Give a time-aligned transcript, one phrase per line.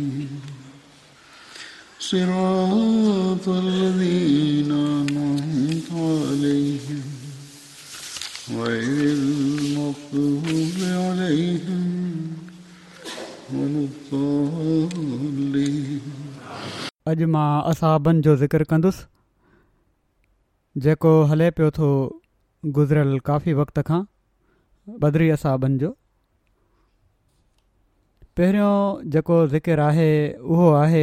[0.00, 0.06] अॼु
[17.32, 19.04] मां असाबनि जो ज़िक्र कंदुसि
[20.84, 21.88] जेको हले पियो थो
[22.64, 24.02] गुज़िरियल काफ़ी वक़्त खां
[25.04, 25.96] बदरी असाबनि जो
[28.40, 30.04] पहिरियों जेको ज़िकिर आहे
[30.52, 31.00] उहो आहे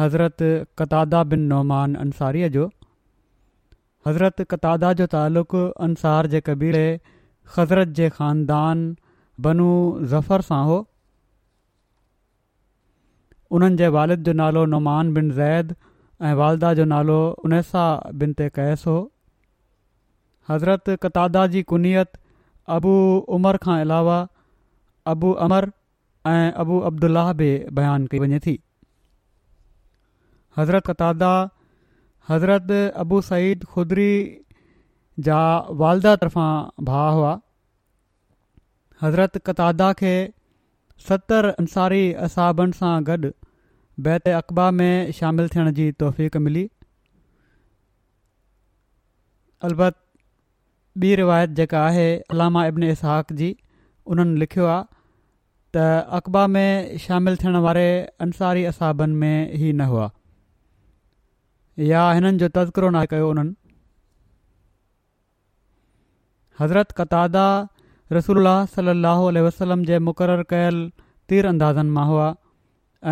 [0.00, 0.36] हज़रत
[0.80, 2.62] कदा बिन नौमान अंसारीअ जो
[4.06, 6.84] हज़रत कदादा जो तालुक़ु अंसार जेकीड़े
[7.56, 8.84] हज़रत जे ख़ानदान
[9.48, 9.66] बनू
[10.14, 10.78] ज़फर सां हो
[13.58, 15.76] उन्हनि जे वालद जो नालो नुमान बिन ज़ैद
[16.22, 17.18] ऐं वालदा जो नालो
[17.50, 17.84] उनेसा
[18.22, 18.96] बिन ते कैस हो
[20.54, 22.16] हज़रत कतादा जी कुनियत
[22.80, 22.96] अबू
[23.40, 24.18] उमर खां अलावा
[25.16, 25.70] अबू अमर
[26.30, 27.46] ऐं अबू अब्दुल्लाह बि
[27.78, 28.54] बयानु कई वञे थी
[30.58, 31.30] हज़रत कतादा
[32.30, 32.70] हज़रत
[33.04, 34.12] अबू सईद खुदरी
[35.28, 35.38] जा
[35.80, 37.32] वालदा तरफ़ां भाउ हुआ
[39.02, 40.12] हज़रत कतादा खे
[41.08, 43.32] सतरि अंसारी असाबनि सां गॾु
[44.08, 44.90] बैति अक़बा में
[45.20, 46.68] शामिलु थियण जी तौफ़ मिली
[49.70, 49.98] अलबत
[51.02, 53.50] ॿी रिवायत जेका आहे इलामा इब्न इसाक़ी
[54.14, 54.91] उन्हनि लिखियो आहे
[55.74, 55.82] त
[56.18, 57.84] अकबा में शामिल थियण वारे
[58.20, 60.08] अंसारी असाबनि में ई न हुआ
[61.90, 63.52] या हिननि जो तज़किरो न कयो उन्हनि
[66.60, 67.44] हज़रत कतादा
[68.12, 70.80] रसूल सलाहु वसलम जे मुक़ररु कयल
[71.32, 72.26] तीर अंदाज़नि मां हुआ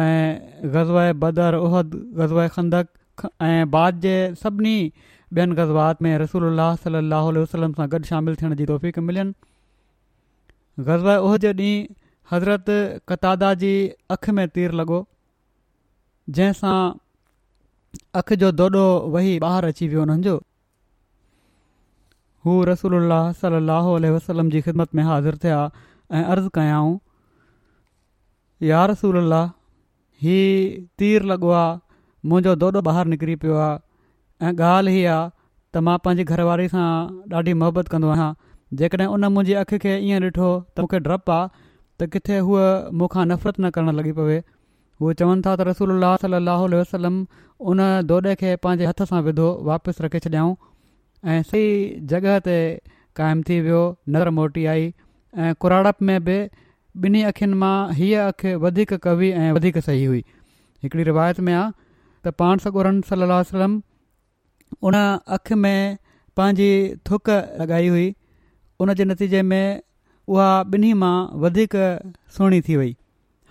[0.00, 0.92] ऐं ग़ज़
[1.24, 4.76] बदर उहद ग़ज़ खंदक ऐं बाद जे सभिनी
[5.38, 6.44] ॿियनि ग़ज़बात में रसूल
[6.84, 11.99] सलाहु वसलम सां गॾु शामिलु थियण जी तोफ़ीक़ मिलियनि ग़ज़ा उहद जे ॾींहुं
[12.32, 12.64] हज़रत
[13.08, 13.70] कतादा जी
[14.14, 15.04] अखि में तीर लॻो
[16.36, 16.74] जंहिंसां
[18.20, 20.34] अखि जो ॾोॾो वही ॿाहिरि अची वियो उन्हनि जो
[22.46, 25.58] हू रसूल वसलम जी ख़िदमत में हाज़िर थिया
[26.18, 26.96] ऐं अर्ज़ु कयाऊं
[28.68, 29.42] यार रसूला
[30.22, 35.28] हीउ तीर लॻो आहे मुंहिंजो ॾोॾो ॿाहिरि निकिरी पियो आहे ऐं ॻाल्हि हीअ आहे
[35.74, 36.86] त मां पंहिंजी घरवारी सां
[37.38, 38.30] ॾाढी मोहबत कंदो आहियां
[38.82, 41.68] जेकॾहिं उन मुंहिंजी अखि खे ईअं ॾिठो त मूंखे डपु आहे
[42.00, 42.60] त किथे हूअ
[42.98, 44.36] मूंखां नफ़रत न करणु लॻी पवे
[45.04, 47.16] उहे चवनि था त रसूल अलाह साह वसलम
[47.72, 47.78] उन
[48.12, 50.54] दोॾे खे पंहिंजे हथ सां विधो वापसि रखे छॾियाऊं
[51.30, 51.66] ऐं सही
[52.12, 52.56] जॻह ते
[53.20, 53.82] क़ाइमु थी वियो
[54.16, 54.84] नर मोटी आई
[55.44, 56.38] ऐं कुराड़प में बि
[57.04, 60.22] ॿिन्ही अखियुनि मां हीअ अखि वधीक कवी ऐं वधीक सही हुई
[60.84, 61.68] हिकिड़ी रिवायत में आहे
[62.24, 63.70] त पाणसुर सलाहु
[64.88, 64.94] उन
[65.38, 65.98] अखि में
[66.40, 66.70] पंहिंजी
[67.10, 67.30] थुक
[67.62, 68.08] लॻाई हुई
[68.80, 69.64] उन जे नतीजे में
[70.30, 71.72] उहा ॿिन्ही मां वधीक
[72.34, 72.90] सुहिणी थी वई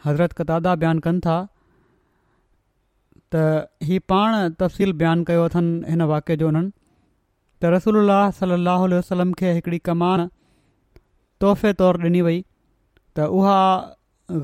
[0.03, 1.35] हज़रत कतादा बयानु कनि था
[3.33, 3.41] त
[3.89, 7.99] ही पाण तफ़सील बयानु कयो अथनि हिन वाके जो उन्हनि त रसूल
[8.39, 10.23] सलाहु उल वसलम खे हिकिड़ी कमान
[11.43, 12.39] तोहफ़े तौरु ॾिनी वई
[13.19, 13.57] त उहा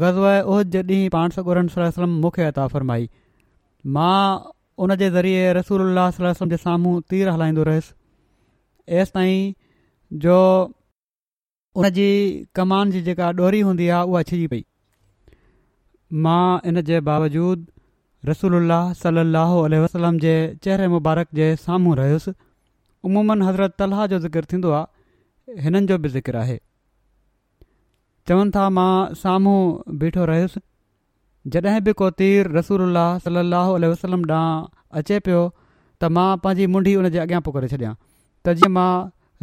[0.03, 3.09] ग़ज़ उहो जॾहिं पाण सॻो वलम मूंखे अता फ़रमाई
[3.97, 4.19] मां
[4.83, 9.53] उन जे ज़रिए रसूल सलम जे साम्हूं तीर हलाईंदो रहियुसि एसि ताईं
[10.27, 10.33] जो
[11.79, 12.09] उनजी
[12.57, 14.61] कमान जी जेका ॾोरी हूंदी आहे उहा छिजी पई
[16.25, 17.63] मां इन जे बावजूद
[18.29, 18.53] रसूल
[18.99, 20.35] सलाहु वसलम जे
[20.67, 22.31] चहिरे मुबारक जे साम्हूं रहियुसि
[23.09, 26.57] उमूमन हज़रत तलाह जो ज़िकिर थींदो आहे हिननि जो बि ज़िकिर आहे
[28.29, 28.87] चवनि था मां
[29.23, 29.57] साम्हूं
[30.05, 30.61] बीठो रहियुसि
[31.57, 32.87] जॾहिं बि कोतीर रसूलु
[33.27, 38.55] सलाहु वसलम ॾांहुं अचे पियो त मां पंहिंजी मुंडी हुनजे अॻियां पोइ करे छॾियां त
[38.61, 38.87] जीअं मां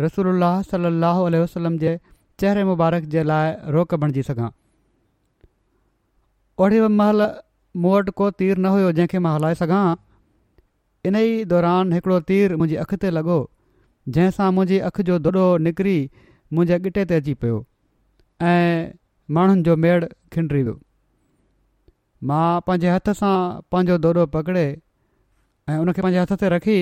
[0.07, 0.35] रसूलु
[0.73, 1.95] सलाहु वसलम जे
[2.43, 4.49] चहिरे मुबारक जे लाइ रोक बणिजी सघां
[6.65, 7.27] ओहिड़ी महिल
[7.85, 9.83] मूं वटि को तीर न हुयो जंहिंखे मां हलाए सघां
[11.11, 13.37] इन ई दौरान हिकिड़ो तीर मुंहिंजी अखि ते लॻो
[14.17, 15.97] जंहिंसां मुंहिंजी अखि जो ॾोॾो निकिरी
[16.57, 17.59] मुंहिंजे ॻिटे ते अची पियो
[18.51, 18.99] ऐं
[19.39, 20.03] माण्हुनि जो मेड़
[20.37, 20.77] खिंडरी वियो
[22.31, 23.35] मां पंहिंजे हथ सां
[23.75, 26.79] पंहिंजो ॾोॾो पकिड़े ऐं उनखे पंहिंजे हथ ते रखी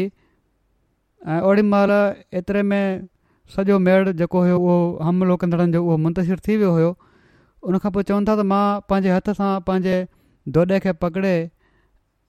[1.32, 1.96] ऐं ओड़ी महिल
[2.42, 3.08] एतिरे में
[3.54, 4.74] सॼो मेड़ जेको हुयो उहो
[5.06, 6.90] हमिलो कंदड़नि जो उहो मुंतशिर थी वियो हुयो
[7.70, 8.62] उनखां पोइ चवनि था त मां
[8.92, 9.94] पंहिंजे हथ सां पंहिंजे
[10.56, 11.32] धोडे खे पकिड़े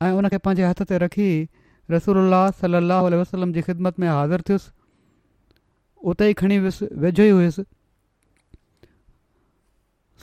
[0.05, 1.27] ऐं उनखे पंहिंजे हथ ते रखी
[1.91, 2.17] रसूल
[2.61, 2.81] सल
[3.23, 4.71] वसलम जी ख़िदमत में हाज़िर थियुसि
[6.13, 7.67] उते ई खणी वियुसि वेझो ई हुयुसि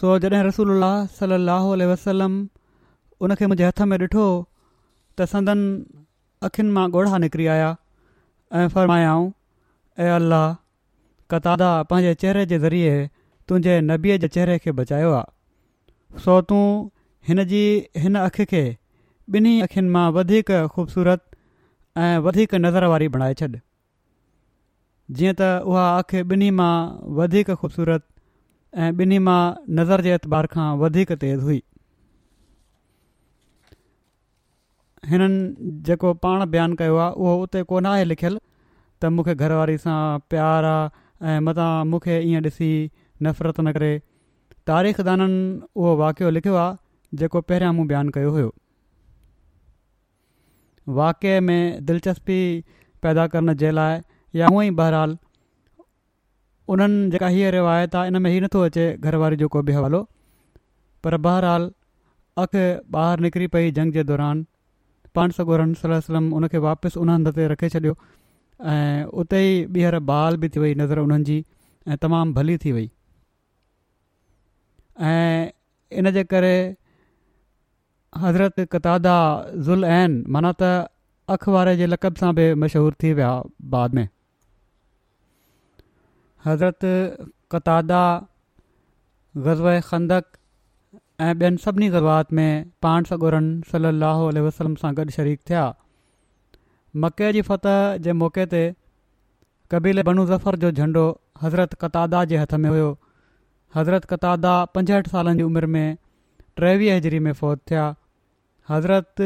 [0.03, 0.69] सो जॾहिं रसूल
[1.23, 2.39] सलाहु वसलम
[3.29, 4.27] उनखे मुंहिंजे हथ में ॾिठो
[5.19, 5.65] त संदन
[6.50, 7.71] अखियुनि मां ॻोढ़ा निकिरी आया
[8.61, 9.29] ऐं फरमायऊं
[10.03, 10.12] ऐं
[11.30, 12.92] कतादा तादा पंहिंजे चेहरे जे ज़रिए
[13.48, 16.62] तुंहिंजे नबीअ जे चहिरे खे बचायो आहे सो तूं
[17.30, 17.64] हिन जी
[18.04, 18.62] हिन अखि खे
[19.36, 21.20] ॿिन्ही अखियुनि मां वधीक ख़ूबसूरत
[22.04, 23.48] ऐं वधीक नज़र वारी बणाए छॾ
[25.19, 26.70] जीअं त उहा अखि ॿिन्ही मां
[27.19, 28.04] वधीक ख़ूबसूरत
[28.84, 29.40] ऐं ॿिन्ही मां
[29.80, 31.60] नज़र जे एतबार खां वधीक तेज़ हुई
[35.12, 38.19] हिननि जेको पाण बयानु कयो आहे उहो उते कोन आहे
[39.02, 39.98] त मूंखे घरवारी सां
[40.34, 40.88] प्यार आहे
[41.23, 42.70] ऐं मता मूंखे ईअं ॾिसी
[43.23, 43.93] नफ़रत न करे
[44.70, 45.38] तारीख़ दाननि
[45.76, 48.50] उहो वाक़ियो लिखियो आहे जेको पहिरियां मूं बयानु कयो हुयो
[50.99, 52.38] वाके में दिलचस्पी
[53.03, 54.00] पैदा करण जे लाइ
[54.41, 55.17] या हूअं ई बहरहालु
[56.75, 60.03] उन्हनि जेका हीअ रिवायत आहे इन में हीउ नथो अचे घरवारी जो को बि हवालो
[61.05, 61.71] पर बहरालु
[62.43, 62.64] अखि
[63.00, 64.44] ॿाहिरि निकिरी पई जंग जे दौरान
[65.14, 67.94] पाण सगोरहनि सलम उन वापसि उन हंध ते रखे छॾियो
[68.60, 71.44] ऐं उते ई ॿीहर बहाल बि थी वई नज़र उन्हनि जी
[71.88, 72.90] ऐं तमामु भली थी वई
[75.10, 75.50] ऐं
[75.99, 76.55] इन जे करे
[78.22, 79.16] हज़रत कतादा
[79.69, 80.88] ज़ुल आहिनि माना त
[81.37, 83.31] अख़बारे जे लक़ब सां बि मशहूरु थी विया
[83.75, 84.08] बाद में
[86.46, 86.81] हज़रत
[87.52, 88.02] कतादा
[89.46, 90.25] ग़ज़व खंदक
[91.20, 92.50] ऐं ॿियनि सभिनी गज़बात में
[92.82, 95.66] पाण सॻोरनि सली अलाह वसलम सां गॾु शरीक थिया
[97.05, 98.62] मके जी फतह जे मौके ते
[99.73, 101.02] कबीले बनू ज़फर जो झंडो
[101.43, 102.88] हज़रत कतादा जे हथ में हुयो
[103.76, 105.96] हज़रत कतादा पंजहठि सालनि जी उमिरि में
[106.61, 107.85] टेवीह हज़री में फ़ौत थिया
[108.70, 109.25] हज़रत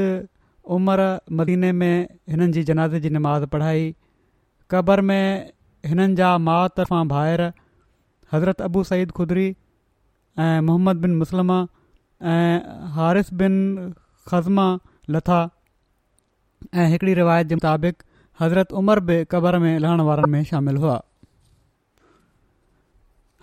[0.77, 1.07] उमिरि
[1.41, 3.95] मदीने में हिननि जी जनाज़े जी नमाज़ पढ़ाई
[4.71, 5.53] क़बर में
[5.87, 7.51] हिननि जा महा तर्फ़ां भाहिरि
[8.33, 9.49] हज़रत अबू सईद खुदरी
[10.41, 11.63] ऐं मोहम्मद बिन मुस्लमा
[12.35, 13.59] ऐं हारिफ़ु बिन
[14.31, 14.67] ख़ज़मा
[15.11, 15.41] लथा
[16.75, 18.03] ऐं हिकिड़ी रिवायत जे मुताबिक़
[18.41, 21.01] हज़रत उमर बि क़बर में लहण वारनि में शामिल हुआ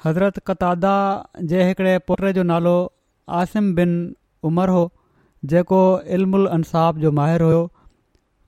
[0.05, 0.95] हज़रत कतादा
[1.51, 2.75] जे हिकिड़े पुट जो नालो
[3.41, 3.91] आसिम बिन
[4.51, 4.83] उमर हो
[5.51, 5.81] जेको
[6.17, 7.59] इल्मु अंसाफ़ जो माहिर हो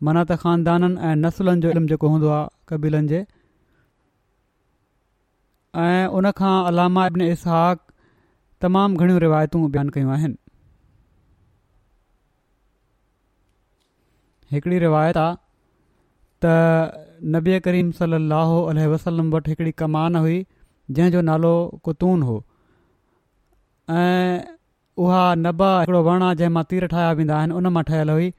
[0.04, 3.26] मना त ख़ानदाननि ऐं नसुलनि जो इल्मु जेको हूंदो आहे कबीलनि जे
[5.88, 10.36] ऐं उनखां अलामा इब्न इसहक़मामु घणियूं रिवायतूं बयानु कयूं आहिनि
[14.52, 15.36] हिकिड़ी रिवायत आहे
[16.44, 17.02] त
[17.36, 20.38] नबीआ करीम सलाहु अलसलम वटि हिकिड़ी कमान हुई
[20.98, 21.52] जंहिंजो नालो
[21.88, 22.36] कुतून हो
[24.00, 24.42] ऐं
[25.06, 28.30] उहा नब हिकिड़ो वणु आहे जंहिं मां तीर ठाहिया वेंदा आहिनि उन मां ठहियलु हुई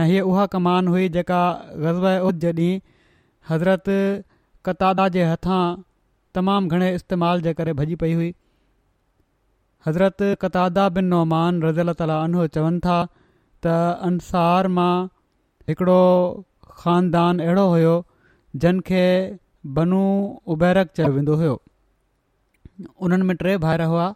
[0.00, 1.42] ऐं हीअ उहा कमान हुई जेका
[1.84, 2.80] ग़ज़ब उद जे ॾींहुं
[3.50, 3.90] हज़रत
[4.66, 5.60] कतादा जे हथां
[6.38, 8.32] तमामु घणे इस्तेमाल जे करे भॼी पई हुई
[9.86, 12.98] हज़रत कतादा बिन नौमान रज़ तालनो चवनि था
[13.64, 13.78] त
[14.10, 14.92] अंसार मां
[15.70, 16.02] हिकिड़ो
[16.82, 17.94] ख़ानदान अहिड़ो हुयो
[18.62, 19.04] जनखे
[19.78, 20.02] बनू
[20.54, 21.54] उबैरक चयो वेंदो हुयो
[23.06, 24.06] उन्हनि में टे भाइर हुआ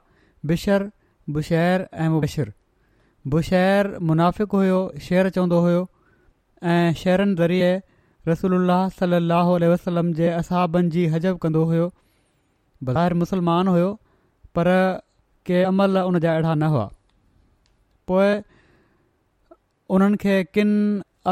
[0.50, 0.86] बिशर
[1.36, 2.54] बुशर ऐं मुशरु
[3.34, 5.82] बुशर मुनाफ़िक हुयो शेर चवंदो हुयो
[6.74, 7.70] ऐं शहरनि ज़रिए
[8.28, 11.88] रसूल सलाहु वसलम जे असाबनि जी हजब कंदो हुयो
[12.96, 13.90] ॿाहिरि मुस्लमान हुयो
[14.56, 14.68] पर
[15.48, 16.84] कंहिं अमल उन जा अहिड़ा न हुआ
[18.10, 18.30] पोइ
[19.96, 20.34] उन्हनि खे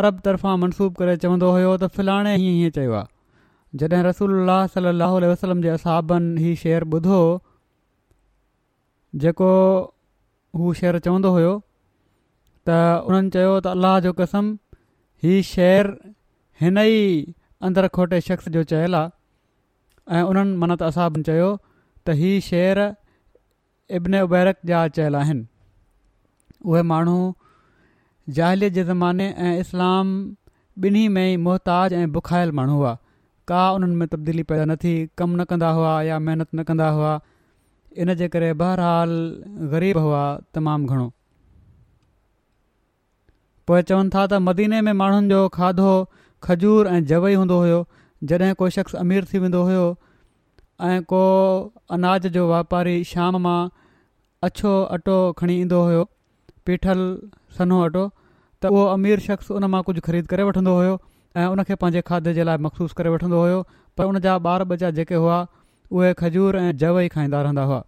[0.00, 5.18] अरब तरफ़ां मनसूब करे चवंदो हुयो त फिलहाणे ई हीअं चयो आहे जॾहिं रसूल सलाहु
[5.30, 7.18] वसलम जे असाबनि हीउ शहरु ॿुधो
[9.24, 9.50] जेको
[10.60, 11.52] हू शेर चवंदो हुयो
[12.70, 12.78] त
[13.10, 14.50] उन्हनि चयो त अलाह जो कसम
[15.26, 15.92] हीअ शहर
[16.62, 17.04] हिन ई
[17.68, 21.50] अंदरि खोटे शख़्स जो चयल आहे ऐं उन्हनि मन त असाबनि चयो
[22.06, 22.88] त हीअ शहरु
[24.00, 25.44] इब्न उबैरक जा चयल आहिनि
[26.72, 27.18] उहे माण्हू
[28.36, 30.12] ज़ाहिलीअ जे ज़माने ऐं इस्लाम
[30.88, 32.92] ॿिन्ही में ई मुहताज ऐं बुखायल माण्हू हुआ
[33.50, 36.86] का उन्हनि में तब्दीली पैदा न थी कमु न कंदा हुआ या महिनत न कंदा
[36.98, 37.10] हुआ
[38.04, 39.12] इनजे करे बहरहाल
[39.72, 40.20] ग़रीब हुआ
[40.58, 41.06] तमामु घणो
[43.72, 45.90] पोइ चवनि था त मदीने में माण्हुनि जो खाधो
[46.48, 47.82] खजूर ऐं जवई हूंदो हुयो
[48.32, 49.84] जॾहिं को शख़्स अमीर थी वेंदो हुयो
[50.90, 51.22] ऐं को
[51.98, 53.60] अनाज जो वापारी शाम मां
[54.50, 56.08] अछो अटो खणी ईंदो हुयो
[56.68, 57.04] पीठल
[57.60, 58.08] सन्हो अटो
[58.62, 60.90] त उहो अमीर शख़्स उन मां कुझु ख़रीद करे वठंदो हुयो
[61.42, 63.62] ऐं उनखे पंहिंजे खाधे जे लाइ मखसूस करे वठंदो हुयो
[64.00, 65.38] पर उन जा ॿार बचा जेके हुआ
[66.00, 67.80] उहे खजूर ऐं जव ई खाईंदा रहंदा हुआ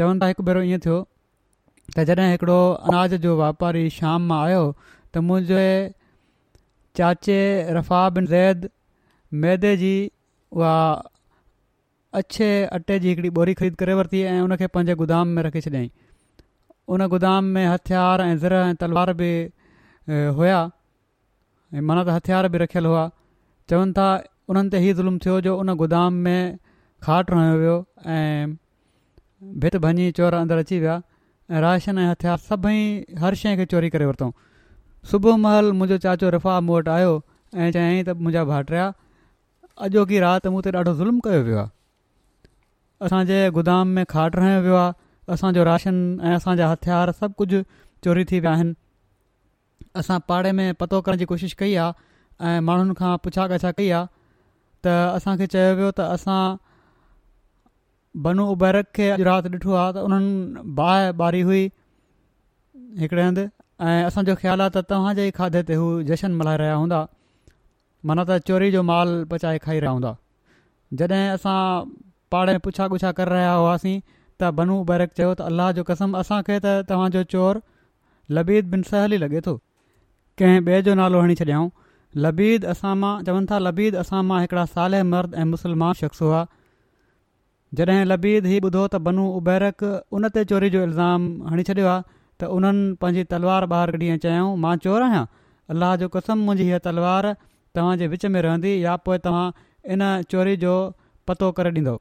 [0.00, 0.96] चवनि था हिकु भेरो ईअं थियो
[1.96, 2.54] त जॾहिं
[2.90, 5.68] अनाज जो वापारी शाम मां आयो त मुंहिंजे
[7.00, 7.38] चाचे
[7.80, 8.70] रफ़ा ज़ैद
[9.44, 9.94] मैदे जी
[10.60, 10.78] उहा
[12.22, 12.48] अछे
[12.78, 15.88] अटे जी हिकिड़ी ॿोरी ख़रीद करे वरिती ऐं उनखे पंहिंजे गोदाम में रखी छॾियईं
[16.92, 19.30] उन गुदाम में हथियार ऐं ज़र ऐं तलवार बि
[20.36, 20.58] हुया
[21.74, 23.04] ऐं माना त हथियार बि रखियलु हुआ
[23.70, 24.08] चवनि था
[24.52, 26.58] उन्हनि ते इहो ज़ुल्म थियो जो उन गुदाम में
[27.02, 27.76] खाट रहियो वियो
[28.16, 28.56] ऐं
[29.64, 30.96] भित भञी चोर अंदरि अची विया
[31.50, 32.80] ऐं राशन ऐं हथियार सभई
[33.24, 34.32] हर शइ खे चोरी करे वरितऊं
[35.12, 37.14] सुबुह महिल मुंहिंजो चाचो रफ़ा मूं वटि आयो
[37.56, 38.84] ऐं चयाईं त मुंहिंजा भाइटरिया
[39.88, 43.40] अॼोकी राति मूं हुते ॾाढो ज़ुल्म कयो वियो आहे असांजे
[43.94, 44.36] में खाट
[44.68, 47.60] वियो आहे असांजो राशन ऐं असांजा हथियार सभु कुझु
[48.04, 48.72] चोरी थी विया आहिनि
[49.96, 53.88] असां पाड़े में पतो करण जी कोशिशि कई आहे ऐं माण्हुनि खां पुछा गछा कई
[53.98, 54.06] आहे
[54.84, 56.40] त असांखे चयो वियो त असां
[58.24, 61.62] बनू उबैरक खे अॼु राति ॾिठो आहे त उन्हनि बाहि ॿारी हुई
[63.00, 63.46] हिकिड़े हंधि
[63.80, 67.04] ऐं असांजो ख़्यालु आहे त तव्हांजे खाधे ते हू जशन मल्हाए रहिया हूंदा
[68.06, 70.12] माना त चोरी जो माल पचाए खाई रहिया हूंदा
[70.98, 71.58] जॾहिं असां
[72.32, 73.98] पाड़े में पुछा गुछा करे रहिया हुआसीं
[74.40, 77.60] त बनू उबैरक चयो त अल्लाह जो कसम असांखे त तव्हांजो चोर
[78.38, 79.54] लबीद बिन सहल बिनसहली लॻे थो
[80.40, 81.68] कंहिं ॿिए जो नालो हणी छॾियाऊं
[82.24, 86.40] लबीद असां मां चवनि था लबीद असां मां हिकिड़ा साले मर्द ऐं मुस्लमान शख़्स हुआ
[87.80, 89.86] जॾहिं लबीद ई ॿुधो त बनू उबैरक
[90.18, 92.04] उन ते चोरी जो इल्ज़ाम हणी छॾियो आहे
[92.42, 95.24] त उन्हनि पंहिंजी तलवार ॿाहिरि कढी चयाऊं मां चोर आहियां
[95.74, 97.30] अलाह जो कसम मुंहिंजी हीअ तलवार
[97.76, 99.46] तव्हांजे विच में रहंदी या पोइ तव्हां
[99.96, 100.74] इन चोरी जो
[101.30, 101.96] पतो करे ॾींदौ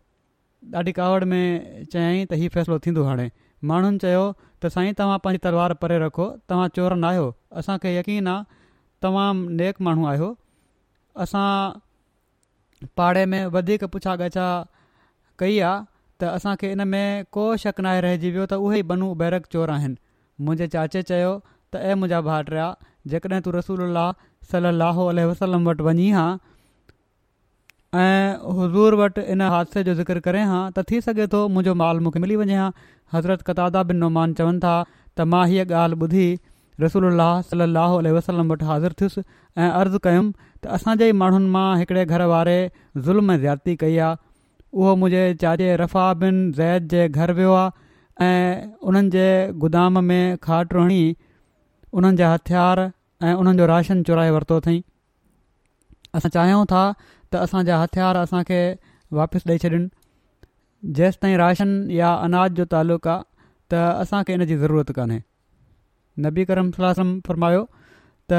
[0.75, 3.25] ॾाढी कावड़ में चयाईं त हीउ फ़ैसिलो थींदो हाणे
[3.71, 4.23] माण्हुनि चयो
[4.63, 7.25] त साईं तव्हां पंहिंजी तलवार परे रखो तव्हां चोर न आहियो
[7.59, 8.43] असांखे यकीन आहे
[9.03, 10.29] तमामु नेक माण्हू आहियो
[11.25, 11.47] असां
[12.97, 14.47] पाड़े में वधीक पुछा ॻछा
[15.39, 15.85] कई आहे
[16.21, 19.69] त असांखे इन में को शक नाहे रहिजी वियो त उहे ई बनू बैरक चोर
[19.75, 19.95] आहिनि
[20.45, 21.31] मुंहिंजे चाचे चयो
[21.73, 22.67] त ऐं मुंहिंजा भाटिया
[23.13, 23.81] जेकॾहिं तूं रसूल
[24.51, 26.25] सलाहु वसलम वटि वञी हा
[27.95, 31.99] ऐं हुज़ूर वटि इन हादसे जो ज़िक्र करे हा त थी सघे थो मुंहिंजो माल
[32.05, 32.69] मूंखे मिली वञे हा
[33.13, 34.73] हज़रत कतादा बिन नुमान चवनि था
[35.17, 36.27] त मां हीअ ॻाल्हि ॿुधी
[36.83, 37.05] रसूल
[37.49, 42.05] सलाहु उल वसलम वटि हाज़िर थियुसि ऐं अर्ज़ु कयुमि त असांजे ई माण्हुनि मां हिकिड़े
[42.09, 42.57] घर वारे
[43.09, 44.21] ज़ुल्म ज़्याती कई आहे
[44.77, 49.27] उहो मुंहिंजे चाजे रफ़ा बिन ज़ैद जे घरु वियो आहे ऐं उन्हनि
[49.65, 51.03] गुदाम में खाटु हणी
[52.01, 52.83] उन्हनि हथियार
[53.21, 54.83] ऐं उन्हनि राशन चुराए वरितो अथई
[56.17, 56.81] असां चाहियूं था
[57.33, 58.59] त असांजा हथियार असांखे
[59.17, 59.87] वापसि ॾेई छॾिन
[60.95, 63.21] जेसि ताईं राशन या अनाज जो तालुक़ु आहे
[63.71, 65.19] त असांखे इन जी ज़रूरत कान्हे
[66.25, 67.63] नबी करम सलाहम फ़रमायो
[68.31, 68.33] त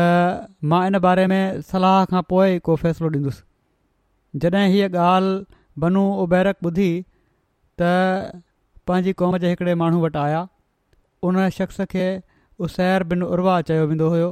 [0.71, 3.43] मां इन बारे में सलाह खां पोइ को फ़ैसिलो ॾींदुसि
[4.45, 5.45] जॾहिं हीअ ॻाल्हि
[5.85, 6.91] बनू उबैरक ॿुधी
[7.81, 7.83] त
[8.87, 10.41] पंहिंजी क़ौम जे हिकिड़े माण्हू वटि आया
[11.29, 12.07] उन शख़्स खे
[12.67, 14.31] उसैर बिन उर्वा चयो वेंदो हुयो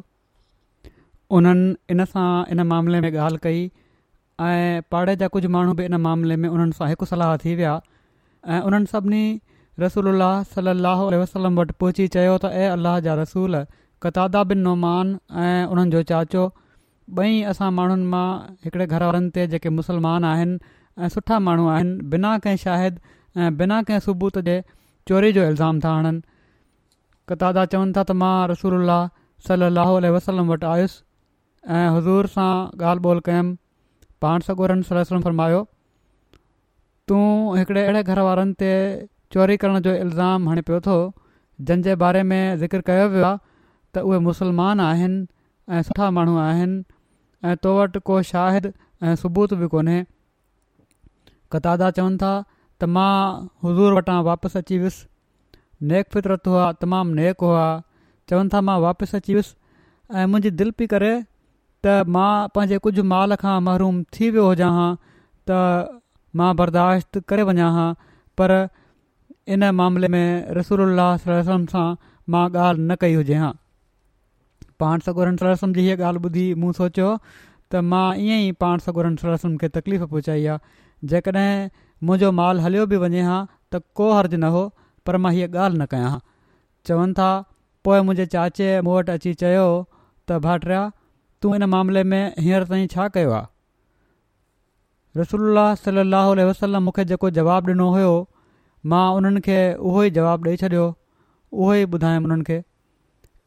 [1.37, 3.61] उन्हनि इन सां इन मामले में ॻाल्हि कई
[4.51, 7.75] ऐं पाड़े जा कुझु माण्हू बि इन मामले में उन्हनि सां हिकु सलाह थी विया
[8.57, 9.23] ऐं उन्हनि सभिनी
[9.85, 10.11] रसूल
[10.55, 13.61] सल अलाह अलसलम वटि पहुची चयो त ए अल अलाह जा रसूल
[14.07, 16.45] कतादा बिन नोमान ऐं उन्हनि जो चाचो
[17.23, 18.27] ॿई असां माण्हुनि मां
[18.65, 20.59] हिकिड़े घर वारनि ते जेके मुस्लमान आहिनि
[21.05, 23.01] ऐं सुठा माण्हू आहिनि बिना कंहिं शाहिद
[23.39, 24.55] ऐं बिना कंहिं सबूत जे
[25.11, 26.21] चोरी जो इल्ज़ाम था हणनि
[27.33, 28.85] कतादा चवनि था त मां रसूलु
[29.49, 31.01] सल अल वसलम वटि आयुसि
[31.81, 33.57] ऐं हज़ूर सां ॻाल्हि ॿोल कयुमि
[34.25, 35.61] पाण सगोरनि सलाह फरमायो
[37.11, 37.23] तूं
[37.61, 38.73] हिकिड़े अहिड़े घर वारनि ते
[39.37, 40.97] चोरी करण जो इल्ज़ाम हणे पियो थो
[41.71, 43.39] जंहिंजे बारे में ज़िक्र कयो वियो आहे
[43.95, 45.19] त उहे मुस्लमान आहिनि
[45.77, 46.83] ऐं सुठा माण्हू आहिनि
[47.51, 48.71] ऐं तो वटि को शाहिद
[49.11, 49.99] ऐं सबूत बि कोन्हे
[51.57, 53.17] कदादा चवनि था त मां
[53.67, 55.11] हज़ूर वटां वापसि अची वियुसि
[55.93, 57.65] नेक फितरत हुआ तमामु नेक हुआ
[58.33, 59.55] चवनि था मां वापसि अची वियुसि
[60.17, 61.13] ऐं मुंहिंजी दिलि पई करे
[61.87, 65.59] त मां पंहिंजे कुझु माल खां महिरूम थी वियो हुजा हां त
[66.41, 67.87] मां बर्दाश्त करे वञा हां
[68.41, 68.55] पर
[69.57, 70.27] इन मामले में
[70.59, 71.87] रसूल सां
[72.35, 73.51] मां ॻाल्हि न कई हुजे हां
[74.85, 79.21] पाण सगोरनि सरसम जी हीअ ॻाल्हि ॿुधी मूं सोचियो त मां ईअं ई पाण सॻोरनि
[79.25, 81.51] सरसम खे तकलीफ़ पहुचाई आहे जेकॾहिं
[82.09, 83.37] मुंहिंजो मालु हलियो बि वञे हा
[83.75, 84.65] त को हर्ज़ु न हो
[85.09, 86.23] पर मां हीअ ॻाल्हि न कयां हां
[86.91, 87.29] चवनि था
[87.89, 90.43] पोइ मुंहिंजे चाचे मूं वटि अची चयो त
[91.43, 97.71] तूं इन मामले में हींअर ताईं छा कयो आहे रसूल सलाहु वसल मूंखे जेको जवाबु
[97.75, 98.13] ॾिनो हुयो
[98.93, 99.57] मां उन्हनि खे
[99.91, 100.85] उहो ई जवाबु ॾेई छॾियो
[101.61, 102.59] उहो ई ॿुधायमि उन्हनि खे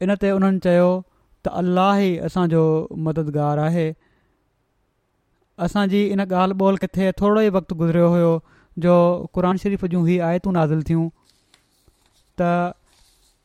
[0.06, 0.86] इन ते उन्हनि चयो
[1.46, 2.62] त ई असांजो
[3.08, 3.88] मददगारु आहे
[5.66, 8.32] असांजी इन ॻाल्हि ॿोल किथे थोरो ई वक़्तु गुज़रियो हुयो
[8.86, 8.94] जो
[9.34, 11.08] क़ुर शरीफ़ जूं ई आयतूं नाज़िल थियूं
[12.40, 12.50] त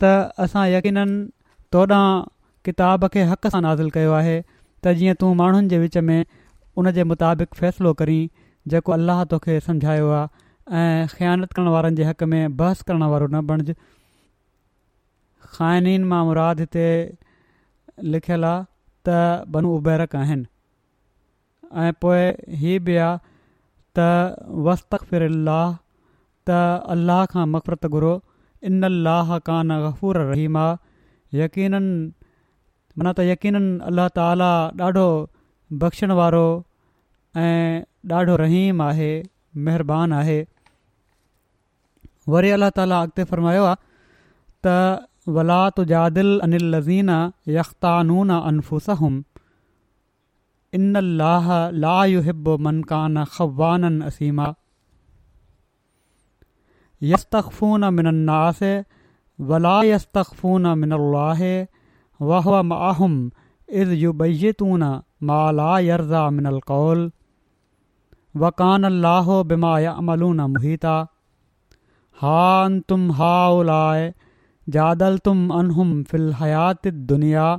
[0.00, 0.04] त
[0.38, 1.28] असां यकीननि
[1.72, 2.22] तोॾां
[2.64, 4.42] किताब खे हक़ सां नाज़िल कयो आहे
[4.82, 6.24] त تو तूं माण्हुनि जे विच में
[6.78, 8.28] उनजे मुताबिक़ फ़ैसिलो करीं
[8.70, 10.28] जेको अलाह तोखे समुझायो आहे
[10.78, 13.74] ऐं ख़्यानत करणु وارن हक़ में बहस करणु وارو न बणिज
[15.56, 16.88] ख़ाइनि मां मुराद हिते
[18.14, 18.64] लिखियलु आहे
[19.06, 20.48] त बनू उबैरक आहिनि
[21.82, 22.24] ऐं पोइ
[22.62, 23.14] हीअ बि आहे
[23.98, 24.08] त
[24.66, 25.72] वस्तक़ फिराह
[26.48, 26.58] त
[26.96, 28.12] अल्लाह खां मफ़रत घुरो
[28.70, 30.76] इन अलाह खां ग़फ़ूर रहीम आहे
[31.44, 31.96] यकीननि
[33.00, 34.52] मना त यकीन अलाह ताला
[34.90, 35.08] ॾाढो
[35.84, 36.44] बख़्शण वारो
[37.46, 37.82] ऐं
[38.18, 39.10] ॾाढो रहीमु आहे
[39.64, 40.38] महिरबानी आहे
[42.34, 44.74] वरी अलाह ताला अॻिते फ़रमायो आहे
[45.34, 47.14] वला तुजादिल अनिल लज़ीना
[47.54, 49.14] यख़्तानून अनफुसहम
[50.78, 51.48] इन अल्लाह
[51.84, 54.44] ला युहिब मन कान खवानन असीमा
[57.12, 58.60] यस्तफ़ून मिनन्नास
[59.48, 61.42] वला यस्तफ़ून मिनल्लाह
[62.28, 63.16] वह माहुम
[63.80, 64.88] इज़ युबैतून
[65.32, 67.08] मा ला यरज़ा मिनल कौल
[68.44, 70.94] वकान अल्लाह बिमा यमलून मुहिता
[72.22, 74.08] हान तुम हाउ लाए
[74.74, 77.56] جادلتم انہم فی الحیات الدنیا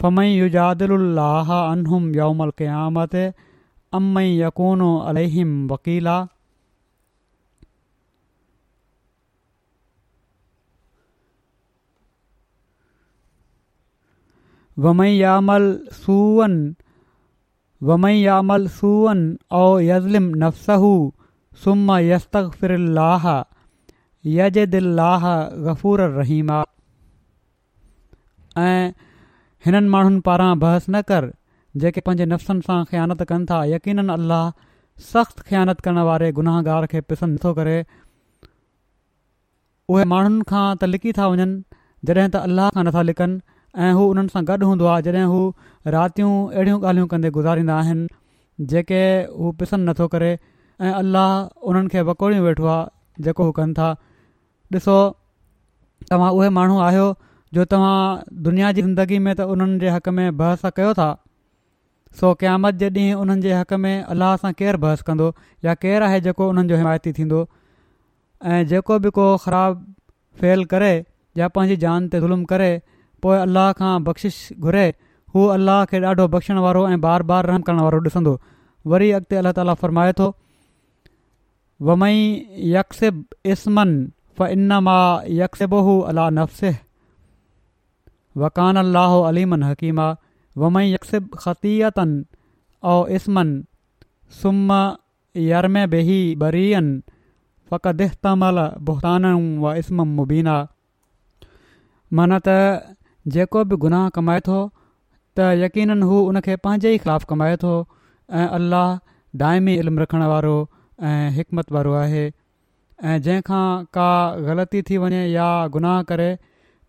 [0.00, 3.14] فمن یجادل اللہ انہم یوم القیامت
[3.98, 6.18] ام من یکونو علیہم وقیلا
[14.84, 16.58] ومن یعمل سوان
[17.86, 19.24] ومن یعمل سوان
[19.60, 20.94] او یظلم نفسه
[21.64, 23.34] ثم یستغفر اللہ
[24.34, 25.24] यज दिल लाह
[25.70, 28.86] ग़फूर रहीम आहे ऐं
[29.66, 31.26] हिननि माण्हुनि पारां बहस न कर
[31.82, 34.46] जेके पंहिंजे नफ़्सनि सां ख़यानत कनि था यकीन अलाह
[35.10, 37.76] सख़्तु ख़यानत करणु वारे गुनाहगार खे पसंदि नथो करे
[39.94, 43.38] उहे माण्हुनि खां त लिकी था वञनि जॾहिं त अलाह खां नथा लिकनि
[43.86, 45.38] ऐं हू उन्हनि सां गॾु हूंदो आहे जॾहिं हू
[45.96, 49.02] रातियूं अहिड़ियूं ॻाल्हियूं कंदे गुज़ारींदा आहिनि जेके
[49.44, 49.54] हू
[49.86, 51.30] नथो करे ऐं अलाह
[51.68, 52.84] उन्हनि खे वकोड़ियूं वेठो आहे
[53.28, 53.88] जेको हू था
[54.74, 54.96] ॾिसो
[56.10, 57.12] तव्हां उहे माण्हू आहियो
[57.54, 57.98] जो तव्हां
[58.46, 61.06] दुनिया जी ज़िंदगी में त उन्हनि जे हक़ में बहस कयो था
[62.20, 65.32] सो क़यामत जे ॾींहुं उन्हनि जे हक़ में अलाह सां केरु बहस कंदो
[65.64, 67.46] या केरु आहे जेको उन्हनि जो हिमायती थींदो
[68.54, 69.92] ऐं जेको बि को ख़राबु
[70.42, 70.92] फेल करे
[71.42, 72.70] या पंहिंजी जान ते ज़ुल्म करे
[73.26, 74.86] पोइ अलाह खां बख़्शिश घुरे
[75.34, 78.34] हू अलाह खे ॾाढो बख़्शण वारो ऐं बार बार रहम करण वारो ॾिसंदो
[78.94, 80.28] वरी अॻिते अलाह ताला फ़रमाए थो
[81.86, 82.20] वमई
[82.74, 83.24] यक्सिब
[83.54, 83.96] इस्मन
[84.36, 85.24] فإنما
[85.68, 86.74] मा على نفسه
[88.46, 90.08] अला الله वक़ान حكيما अलाह يكسب हकीमा
[90.62, 92.24] वमई यकसिबतियतनि
[92.84, 93.48] ओ इस्मन
[94.42, 94.68] सुम
[95.52, 99.24] यरमेही فقد फ़क़ देह तमल बोहतान
[99.62, 100.56] व इस्मम मुबीना
[102.16, 102.48] मन त
[103.34, 104.60] जेको बि गुनाह कमाए थो
[105.36, 107.72] त यक़ीननि हू हुन पंहिंजे ई ख़िलाफ़ु कमाए थो
[108.40, 108.88] ऐं अलाह
[109.42, 110.58] दाइमी इल्मु
[111.38, 112.24] हिकमत वारो आहे
[113.04, 114.10] ऐं जंहिंखां का
[114.44, 116.28] ग़लती थी वञे या गुनाह करे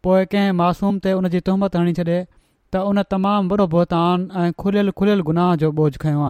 [0.04, 2.20] पोइ कंहिं मासूम ते उन जी तहमत हणी छॾे
[2.72, 6.30] त उन तमामु वॾो बोहतान ऐं खुलियल खुलियल गुनाह जो बोझ खयों आ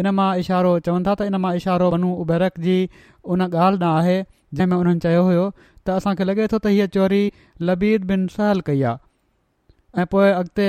[0.00, 3.92] इन मां इशारो चवनि था त इन मां इशारो बनू उबैरक जी उन ॻाल्हि न
[3.92, 4.16] आहे
[4.54, 7.22] जंहिंमें उन्हनि चयो हुयो त असांखे लॻे थो त हीअ चोरी
[7.70, 10.68] लबीद बिन सहल कई आहे ऐं पोइ अॻिते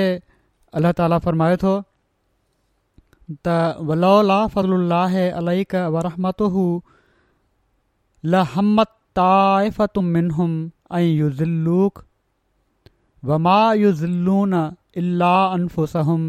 [0.80, 1.72] अलाह ताला फ़रमाए थो
[3.48, 3.56] त
[3.92, 5.66] वलौला फज़ला ऐं अलाई
[5.98, 6.66] वरहमतु हू
[8.24, 10.52] लहमत ताइफ़त मिनहुम
[10.96, 12.02] ऐं युज़िल्लूक
[13.30, 14.54] वमा युज़िल्लून
[15.02, 16.24] इला अनफुसहम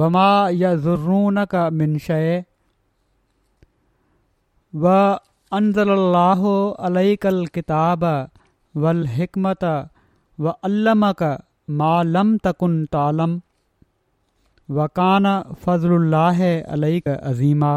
[0.00, 0.26] वमा
[0.62, 2.38] यज़ुर्रून क मिन शइ
[4.78, 4.84] व
[5.60, 6.44] अनज़ल्लाह
[6.88, 8.04] अलैकल किताब
[8.84, 9.64] वल हिकमत
[10.40, 11.22] व अल्लमक
[11.82, 13.40] मा लम तकुन तालम
[14.78, 15.26] वकान
[15.64, 16.42] फ़ज़लुल्लाह
[16.74, 17.76] अलैक अज़ीमा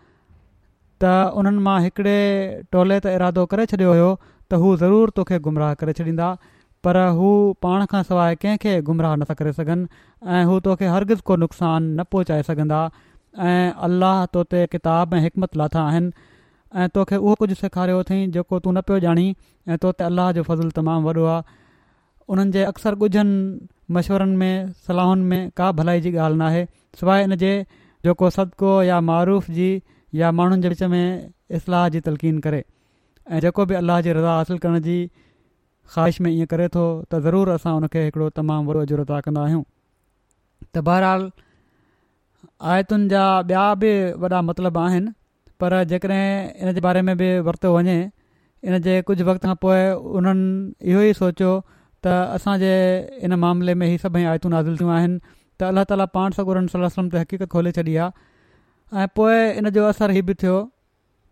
[1.03, 1.11] त
[1.41, 2.17] उन्हनि मां हिकिड़े
[2.75, 6.27] टोले ते इरादो करे छॾियो हुयो त हू ज़रूरु तोखे गुमराह करे छॾींदा
[6.87, 7.29] पर हू
[7.65, 10.03] पाण खां सवाइ कंहिंखे गुमराह नथा करे सघनि
[10.39, 12.81] ऐं हू तोखे हरगिज़ को नुक़सान न पहुचाए सघंदा
[13.47, 16.11] ऐं अल्लाह तो ते किताब ऐं हिकमत लाथा आहिनि
[16.81, 19.27] ऐं तोखे उहो कुझु सेखारियो अथईं जेको तूं न पियो ॼाणी
[19.69, 21.55] ऐं तो ते अलाह जो फ़ज़ुलु तमामु वॾो आहे
[22.35, 23.33] उन्हनि जे अक्सर ॻुझनि
[23.97, 24.53] मशवरनि में
[24.89, 27.53] सलाहुनि में का भलाई जी ॻाल्हि न आहे इन इनजे
[28.09, 29.69] जेको सदिको या मारूफ़ जी
[30.19, 32.61] या माण्हुनि जे विच में इस्लाह जी तलक़ीन करे
[33.31, 34.95] ऐं जेको बि अलाह जी रज़ा हासिलु करण जी
[35.93, 39.41] ख़्वाहिश में ईअं करे थो त ज़रूरु असां खे हिकिड़ो तमामु वॾो अजुर अदा कंदा
[39.49, 39.61] आहियूं
[40.75, 41.29] त बहरहाल
[42.73, 43.93] आयतुनि जा ॿिया बि
[44.25, 45.13] वॾा मतिलब आहिनि
[45.63, 46.25] पर जेकॾहिं
[46.65, 47.97] इन जे बारे में बि वरितो वञे
[48.67, 49.79] इन जे कुझु वक़्त खां पोइ
[50.19, 51.53] उन्हनि इहो ई सोचियो
[52.05, 52.73] त असांजे
[53.29, 56.91] इन मामले में ई सभई आयतूं नाज़िल थियूं आहिनि त अलाह ताला पाण सां सलाहु
[56.91, 58.11] वलम ते हक़ीक़त खोले छॾी आहे
[58.99, 60.53] ऐं पोइ इन जो असरु इहे बि थियो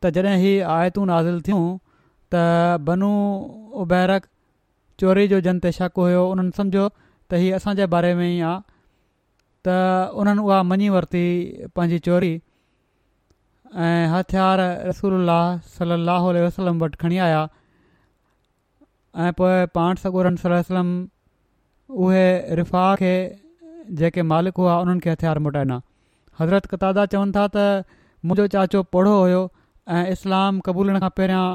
[0.04, 1.63] त जॾहिं हीअ आयतूं नाज़िल थियूं
[2.32, 2.43] त
[2.89, 3.10] बनू
[3.86, 4.28] उबैरक
[5.04, 6.86] चोरी जो जन ते शक हुयो उन्हनि सम्झो
[7.30, 8.60] त हीअ असांजे बारे में ई आहे
[9.67, 9.76] त
[10.24, 11.26] उन्हनि उहा मञी वरिती
[11.76, 12.32] पंहिंजी चोरी
[13.88, 15.34] ऐं हथियार रसूल
[15.76, 17.43] सलाहु वसलम वटि खणी आया
[19.26, 20.89] ऐं पोए पाण सगूर वसलम
[22.08, 22.26] उहे
[22.63, 23.13] रिफ़ा खे
[24.00, 25.82] जेके मालिक हुआ उन्हनि खे हथियार मोटाइना
[26.39, 27.86] हज़रत कतादा चवनि था त
[28.25, 29.41] मुंहिंजो चाचो पौढो हुयो
[29.95, 31.47] ऐं इस्लाम क़बूल खां पहिरियां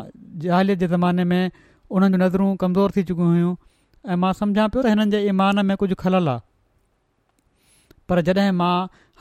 [0.44, 1.51] जहालियत जे ज़माने में
[1.92, 3.55] उन्हनि जी नज़रूं कमज़ोर थी चुकियूं हुयूं
[4.11, 6.40] ऐं मां सम्झा पियो त हिननि जे ईमान में कुझु खलल आहे
[8.12, 8.75] पर जॾहिं मां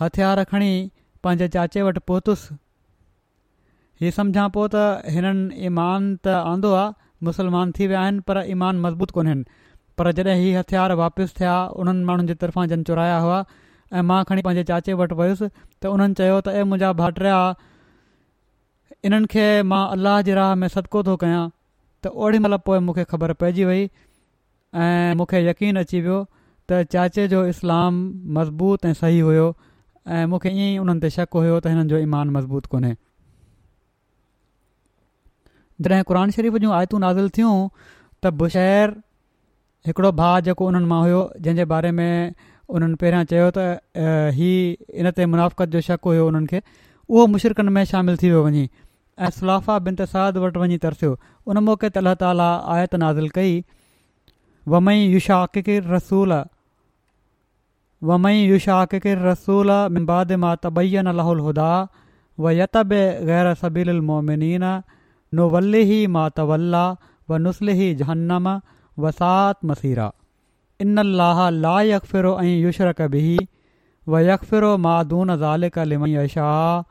[0.03, 0.71] हथियार खणी
[1.27, 2.57] पंहिंजे चाचे वटि पहुतुसि
[4.03, 6.93] हीउ सम्झां पियो त हिननि ईमान त आंदो आहे
[7.29, 9.33] मुस्लमान थी विया आहिनि पर ईमान मज़बूत कोन
[9.99, 13.43] पर जॾहिं हथियार वापसि थिया उन्हनि माण्हुनि जे जन चुराया हुआ
[13.93, 15.47] ऐं मां खणी पंहिंजे चाचे वटि वयुसि
[15.83, 17.39] त उन्हनि चयो त ए मुंहिंजा भाइटिया
[19.09, 23.03] इन्हनि खे मां अलाह जे राह में सदको थो कयां त ओॾी महिल पोइ मूंखे
[23.11, 23.83] ख़बर पइजी वई
[24.85, 27.99] ऐं मूंखे यकीन अची वियो त चाचे जो इस्लाम
[28.39, 29.45] मज़बूत ऐं सही हुयो
[30.19, 32.93] ऐं मूंखे ईअं ई उन्हनि ते शक हुयो त हिननि जो ईमान मज़बूत कोन्हे
[35.89, 38.95] जॾहिं क़ुर शरीफ़ जूं आयतूं नाज़िल थियूं त बुशहर
[39.91, 42.35] हिकिड़ो भाउ जेको उन्हनि मां हुयो जंहिंजे बारे में
[42.77, 46.61] उन्हनि पहिरियां चयो त हीअ इन ते मुनाफ़क़त जो शक हुयो उन्हनि खे
[47.09, 51.11] उहो मुशरकनि में शामिलु थी वियो वञे ऐं सुलाफ़ा बिनताद वटि वञी तरसियो
[51.53, 53.53] उन मौक़े ते अलाह ताला आयत नाज़िल कई
[54.75, 56.33] वम युशाक़ि रसूल
[58.11, 61.69] वमई युशाक़ि किर रसूल मिमाद मा तबयन अलाहदा
[62.39, 62.77] व यत
[63.29, 64.65] ग़ैर सबीलमोमिनीन
[65.41, 66.97] नो वल्ली मातवलाह
[67.29, 68.53] व नुस्लिह जहनम
[69.07, 70.11] वसाति मसीरा
[70.81, 72.15] इन इनलाह ला यकफ
[73.15, 73.37] बि
[76.35, 76.81] शाह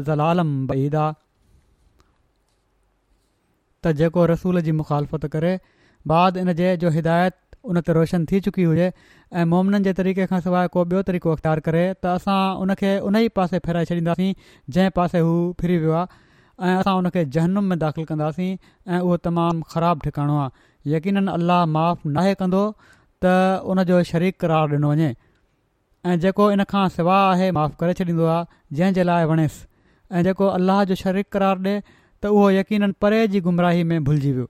[0.00, 1.04] ज़लालम बईदा
[3.84, 5.54] त जेको रसूल जी मुख़ालफ़त करे
[6.12, 7.36] बाद इन जे जो हिदायत
[7.72, 11.32] उन ते रोशन थी चुकी हुजे ऐं मोमननि जे तरीक़े खां सवाइ को ॿियो तरीक़ो
[11.36, 12.36] अख़्तियारु करे त असां
[12.66, 14.32] उन खे उन ई पासे फेराए छॾींदासीं
[14.76, 16.22] जंहिं पासे हू फिरी वियो आहे
[16.62, 18.52] ऐं असां उन खे जहनुम में दाख़िल कंदासीं
[18.86, 22.62] ऐं उहो तमामु ख़राबु ठिकाणो आहे यकीन अलाह माफ़ु नाहे कंदो
[23.22, 25.10] त उनजो शरीक करार ॾिनो वञे
[26.06, 29.66] ऐं जेको इन खां सवाइ आहे माफ़ु करे छॾींदो आहे जंहिं जे लाइ वणेसि
[30.16, 31.80] ऐं जेको अलाह जो शरीक करार ॾिए
[32.22, 34.48] त उहो यकीन परे जी गुमराही में भुलिजी वियो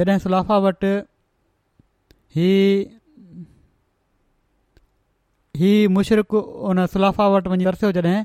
[0.00, 0.94] जॾहिं सुलाफ़ा वटि
[2.38, 2.50] ही
[5.60, 8.16] ही मुशरक़ उन सुलाफ़ा वटि वञी वरसियो जॾहिं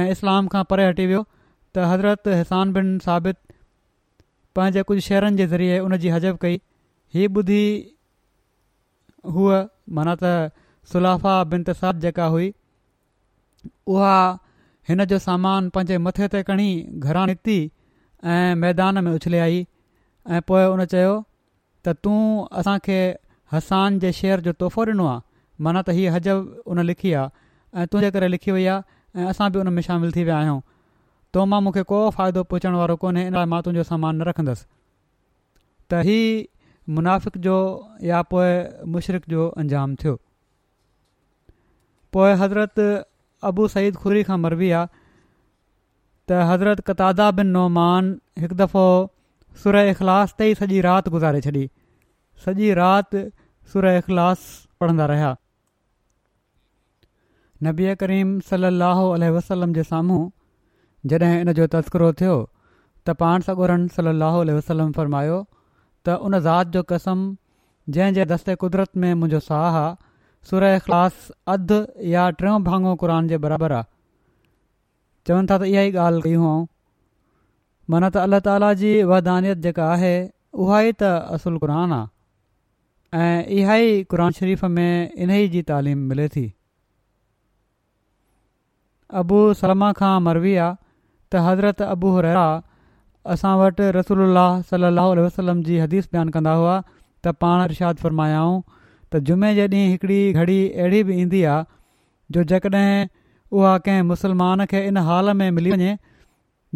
[0.00, 3.36] ऐं इस्लाम खां परे हटी वियो त हज़रत हिसान बिन साबित
[4.58, 6.56] पंहिंजे कुझु शेअरनि जे ज़रिए उन जी हजब कई
[7.14, 7.64] हीअ ॿुधी
[9.34, 9.58] हूअ
[9.98, 10.32] माना त
[10.92, 12.48] सुलाफ़ा बिन बिनताब जेका हुई
[13.94, 14.14] उहा
[14.88, 16.68] हिन जो सामान पंहिंजे मथे ते खणी
[17.08, 17.58] घरां निकिती
[18.36, 19.60] ऐं मैदान में उछले आई
[20.36, 21.12] ऐं पोइ उन चयो
[21.84, 22.18] त तूं
[22.62, 22.98] असांखे
[23.56, 25.22] हसान जे शेर जो तोहफ़ो ॾिनो आहे
[25.68, 28.80] माना त हीअ हजब उन लिखी आहे ऐं तूं करे लिखी वई आहे
[29.20, 30.60] ऐं असां बि उन में शामिलु थी विया आहियूं
[31.36, 34.64] तो मां मूंखे को फ़ाइदो पहुचण वारो कोन्हे इन लाइ मां तुंहिंजो समान न रखंदसि
[35.90, 36.48] त ई
[36.98, 37.56] मुनाफ़िक जो
[38.10, 38.52] या पोइ
[38.94, 40.14] मुशरक़ जो अंजाम थियो
[42.16, 42.80] पोइ हज़रत
[43.50, 48.10] अबू सईद ख़ुरी खां मरबी आहे त हज़रत कतादा बिन नौमान
[48.44, 48.86] हिकु दफ़ो
[49.64, 51.66] सुर इख़लास ते ई सॼी राति गुज़ारे छॾी
[52.46, 53.26] सॼी राति
[53.74, 55.32] सुर इख़लास पढ़ंदा रहिया
[57.66, 59.02] नबी करीम सलाहु
[59.34, 60.22] वसलम जे साम्हूं
[61.10, 65.36] जॾहिं इन जो तस्करो थियो त पाण सगोरन गुरनि सलाहु आल वसलम फरमायो
[66.04, 67.20] त उन ज़ात जो कसम
[67.96, 69.94] जंहिं जे दस्ते कुदरत में मुंहिंजो साहु आहे
[70.50, 71.78] सुर ऐं ख़ासि अधु
[72.14, 73.88] या टियों भाङो क़ुर जे बराबरि आहे
[75.26, 76.50] चवनि था त इहा ई ॻाल्हि कयूं
[77.94, 80.14] माना त अल्ला ताला जी वदानत जेका आहे
[80.64, 82.00] उहा ई त असुलु क़ुर आहे
[83.20, 86.44] ऐं इहा ई क़ुर शरीफ़ में इन ई जी तालीम मिले थी
[89.20, 92.44] अबू सलमा खां मरवी आहे त हज़रत अबू रहा
[93.34, 94.38] असां वटि रसूल
[94.70, 99.92] सलाहु वसलम जी हदीस बयानु कंदा हुआ त पाण रिशाद फ़रमायाऊं त जुमे जे ॾींहुं
[99.92, 101.64] हिकिड़ी घड़ी अहिड़ी बि ईंदी आहे
[102.36, 103.06] जो जेकॾहिं
[103.60, 105.94] उहा कंहिं मुसलमान खे इन हाल में मिली वञे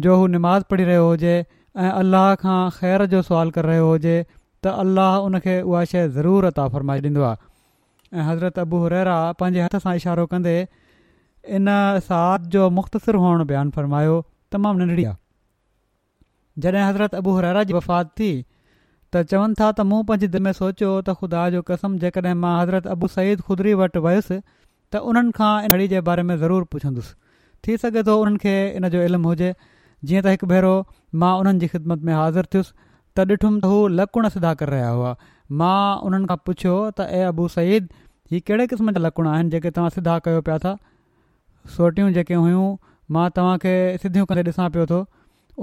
[0.05, 4.15] जो हू निमाज़ पढ़ी रहियो हुजे ऐं अलाह खां ख़ैर जो सुवालु करे रहियो हुजे
[4.27, 9.15] त अल्लाह उन खे उहा शइ ज़रूरु अता फ़रमाए ॾींदो आहे ऐं हज़रत अबू रैरा
[9.41, 10.55] पंहिंजे हथ सां इशारो कंदे
[11.55, 11.67] इन
[12.09, 14.15] साथ जो मुख़्तसिर हुअणु बयानु फरमायो
[14.51, 15.15] तमामु नंढड़ी आहे
[16.65, 18.29] जॾहिं हज़रत हरारा जी वफ़ात थी
[19.15, 22.53] त चवनि था त मूं पंहिंजे दि में सोचियो त ख़ुदा जो कसम जेकॾहिं मां
[22.61, 24.39] हज़रत अबू सईद खुदरी वटि वयुसि
[24.95, 27.15] त उन्हनि खां अहिड़ी जे बारे में ज़रूरु पुछंदुसि
[27.67, 30.73] थी सघे थो उन्हनि खे इन जो इल्मु हुजे जीअं त हिकु भेरो
[31.23, 34.89] मां उन्हनि जी ख़िदमत में हाज़िर थियुसि त ॾिठुमि त हू लकुण सिधा करे रहिया
[34.97, 35.15] हुआ
[35.63, 35.79] मां
[36.09, 37.89] उन्हनि खां पुछियो त ए अबू सईद
[38.33, 40.75] ही कहिड़े क़िस्म जा लकुण आहिनि जेके तव्हां सिधा कयो पिया था
[41.75, 42.65] सोटियूं जेके हुयूं
[43.15, 44.99] मां तव्हांखे सिधियूं करे ॾिसां पियो थो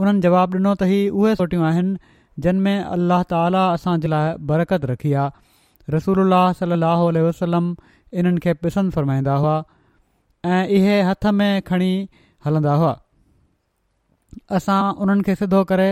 [0.02, 2.12] उन्हनि जवाबु ॾिनो त ही उहे सोटियूं आहिनि
[2.46, 7.70] जिन में अलाह ताली असांजे लाइ बरकत रखी आहे रसूल सलाह वसलम
[8.22, 9.56] इन्हनि खे पिसंदि फरमाईंदा हुआ
[10.52, 11.90] ऐं इहे हथ में खणी
[12.46, 12.92] हलंदा हुआ
[14.58, 15.88] असां उन्हनि खे सिधो करे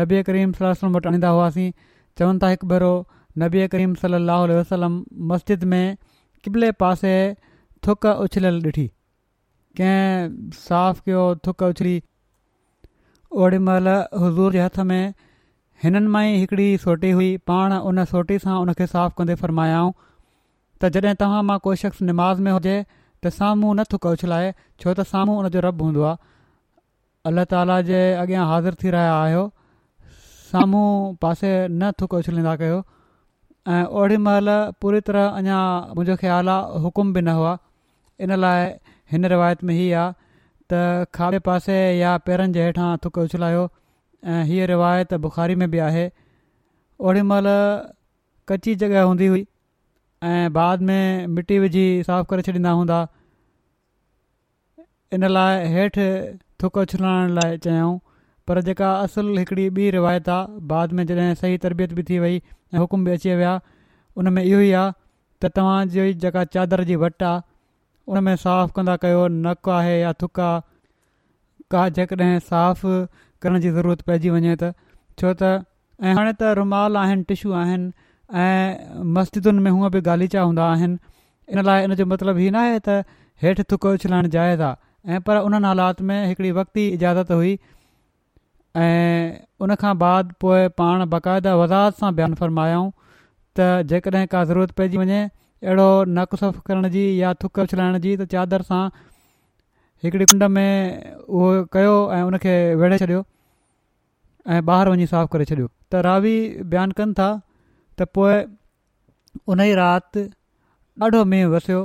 [0.00, 1.68] नबी करीम सलम वटि आणींदा हुआसीं
[2.20, 2.92] चवनि था हिकु भेरो
[3.44, 5.00] नबी करीम सलाहु वसलम
[5.32, 5.84] मस्जिद में
[6.44, 7.14] किबले पासे
[7.88, 8.86] थुक उछलियलु ॾिठी
[9.80, 11.96] कंहिं साफ़ कयो थुक उछली
[13.44, 13.88] ओड़ी महिल
[14.22, 15.14] हज़ूर जे हथ में
[15.84, 19.90] हिननि मां ई हिकिड़ी सोटी हुई पाण उन सोटी सां उनखे साफ़ कंदे फ़रमायाऊं
[20.82, 24.94] त जॾहिं तव्हां मां को शख़्स निमाज़ में हुजे त साम्हूं न थुक उछलाए छो
[24.94, 29.44] त साम्हूं उनजो रब हूंदो आहे अलाह ताला जे अॻियां हाज़िर थी रहिया आहियो
[30.54, 30.86] साम्हूं
[31.26, 32.80] पासे न थुक उछलींदा कयो
[33.76, 34.50] ऐं ओड़ी महिल
[34.82, 37.54] पूरी तरह अञा मुंहिंजो ख़्यालु आहे हुकुम बि न हुआ
[38.26, 38.68] इन लाइ
[39.12, 40.12] हिन रिवायत में हीअ आहे
[40.72, 43.66] त खाले पासे या पेरनि जे हेठां थुक उछलायो
[44.34, 46.08] ऐं हीअ रिवायत बुखारी में बि आहे
[47.08, 47.46] ओॾी महिल
[48.48, 49.46] कची जॻहि हूंदी हुई
[50.30, 52.98] ऐं बाद में मिटी विझी साफ़ करे छॾींदा हूंदा
[55.14, 56.06] इन लाइ हेठि
[56.62, 57.96] थुक उछिलाइण लाइ चयाऊं
[58.48, 62.42] पर जेका असुलु हिकिड़ी ॿी रिवायत आहे बाद में जॾहिं सही तरबियत बि थी वई
[62.74, 63.54] ऐं हुकुम बि अची विया
[64.22, 64.92] उन में इहो ई आहे
[65.44, 67.40] त तव्हांजी जेका चादर जी वट आहे
[68.08, 70.60] उन में साफ़ कंदा कयो नकु आहे या थुक आहे
[71.70, 72.84] का जेकॾहिं साफ़
[73.42, 74.70] करण जी ज़रूरत पइजी वञे त
[75.18, 75.66] छो त
[76.02, 77.92] ऐं हाणे त रुमाल आहिनि टिशू आहिनि
[78.42, 80.98] ऐं मस्जिदुनि में हूअ बि गालीचा हूंदा आहिनि
[81.56, 83.02] इन लाइ इन जो मतिलबु हीअ न आहे त
[83.44, 87.54] हेठि थुको उछलाइणु जाइज़ आहे ऐं पर उन्हनि हालात में हिकिड़ी वक़्ती इजाज़त हुई
[88.84, 89.24] ऐं
[89.66, 92.90] उन खां बाद पोइ पाण बाक़ाइदा वज़ाहत सां बयानु फ़रमायाऊं
[93.58, 95.22] त जेकॾहिं का ज़रूरत पइजी वञे
[95.64, 98.82] अहिड़ो नक सफ़ करण जी या थुक छिलाइण जी त चादर सां
[100.04, 100.70] हिकिड़ी कुंड में
[101.20, 103.20] उहो कयो ऐं उनखे वेड़े छॾियो
[104.56, 106.34] ऐं ॿाहिरि वञी साफ़ु करे छॾियो त रावी
[106.74, 107.28] बयानु कनि था
[107.98, 108.36] त पोइ
[109.54, 110.26] उन ई राति
[111.06, 111.80] ॾाढो मींहुं वसियो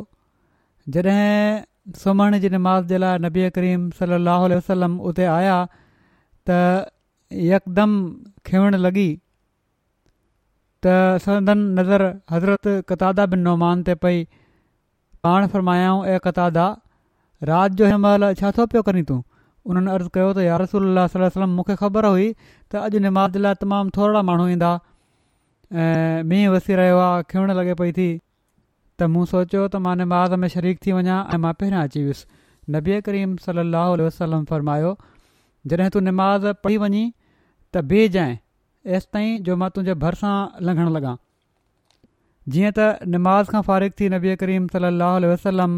[0.96, 5.58] जॾहिं सुम्हण जी निमाज़ जे लाइ नबी करीम सली वसलम उते आया
[6.50, 6.62] त
[7.54, 8.00] यकदमि
[8.52, 9.10] खेवण लॻी
[10.84, 10.89] त
[11.24, 14.22] संदन नज़र हज़रत कतादा बिन नौमान ते पई
[15.26, 16.63] पाण फ़रमायाऊं ऐं कतादा
[17.50, 21.56] राति जो हिन महिल छा थो पियो करी तूं उन्हनि अर्ज़ु कयो त यारसल वसलम
[21.60, 22.28] मूंखे ख़बर हुई
[22.74, 24.72] त अॼु निमाज़ लाइ तमामु थोरा माण्हू ईंदा
[25.86, 28.10] ऐं मींहुं वसी रहियो आहे खिवण लॻे पई थी
[28.98, 32.30] त मूं सोचियो त मां निमाज़ में शरीक थी वञा ऐं मां पहिरियां अची वियुसि
[32.78, 34.98] नबी करीम सलाहु वसलम फ़रमायो
[35.74, 37.10] जॾहिं तूं निमाज़ पढ़ी वञीं
[37.74, 38.32] त ॿिजएं
[38.89, 40.32] एसि ताईं जो मां तुंहिंजे भरिसां
[40.67, 41.10] लंघणु लॻा
[42.54, 45.74] जीअं त निमाज़ खां फ़ारिग थी नबी करीम सली वसलम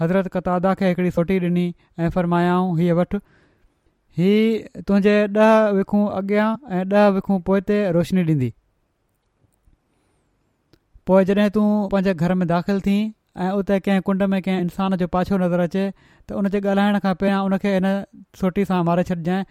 [0.00, 1.66] हज़रत कतादा खे हिकिड़ी सोटी ॾिनी
[1.98, 3.18] ऐं फ़रमायाऊं हीअ वठि
[4.18, 5.14] हीअ तुंहिंजे
[5.48, 6.48] ॾह विखूं अॻियां
[6.80, 8.50] ऐं ॾह विखूं पोइ ते रोशनी ॾींदी
[11.06, 12.98] पोइ जॾहिं तूं पंहिंजे घर में दाख़िल थी
[13.46, 15.84] ऐं उते कंहिं कुंड में कंहिं इंसान जो पाछो नज़र अचे
[16.28, 17.88] त उनजे ॻाल्हाइण खां पहिरियां हिन
[18.42, 19.44] सोटी सां मारे छॾिजांइ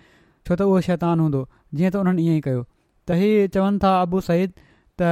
[0.48, 2.64] छो त उहो शैतान हूंदो जीअं त उन्हनि ईअं ई
[3.10, 4.52] त हीअ चवनि था अबू सईद
[5.02, 5.10] त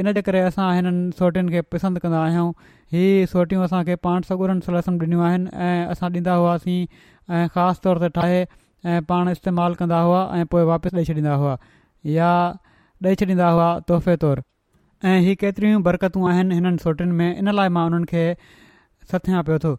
[0.00, 2.48] इन जे करे असां हिननि सोटियुनि खे पसंदि कंदा आहियूं
[2.96, 6.78] हीअ सोटियूं असांखे पाण सगुरनि सलसम ॾिनियूं आहिनि ऐं असां ॾींदा हुआसीं
[7.36, 8.40] ऐं ख़ासि तौर ते ठाहे
[8.90, 11.54] ऐं पाण इस्तेमालु कंदा हुआ ऐं पोइ वापसि ॾेई छॾींदा हुआ
[12.16, 12.30] या
[13.06, 14.42] ॾेई छॾींदा हुआ तोहफ़े तौरु
[15.12, 18.24] ऐं हीअ केतिरियूं बरकतूं आहिनि हिननि सोटियुनि में इन लाइ मां उन्हनि खे
[19.12, 19.74] सथियां पियो थो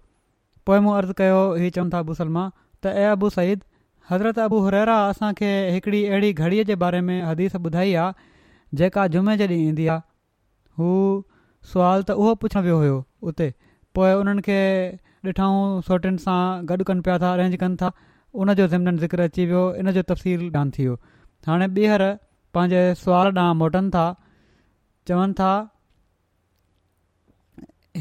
[0.70, 3.64] पोइ मूं अर्ज़ु कयो इहे चवनि था अबू सलमा त ए अबू सईद
[4.10, 8.12] हज़रत अबू रैरा असांखे हिकिड़ी अहिड़ी घड़ीअ जे बारे में हदीस ॿुधाई आहे
[8.82, 10.02] जेका जुमे जे ॾींहुं ईंदी आहे
[10.80, 10.90] हू
[11.74, 12.98] सुवाल त उहो पुछण वियो हुयो
[13.32, 13.48] उते
[13.98, 14.58] पोइ उन्हनि खे
[15.30, 17.92] ॾिठऊं सोटनि सां गॾु कनि पिया था अरेंज कनि था
[18.46, 20.96] उनजो ज़िमन ज़िक्र अची वियो इन जो तफ़सील डां थी वियो
[21.48, 22.04] हाणे ॿीहर
[22.58, 24.04] पंहिंजे सुवाल ॾांहुं मोटनि था
[25.12, 25.54] चवनि था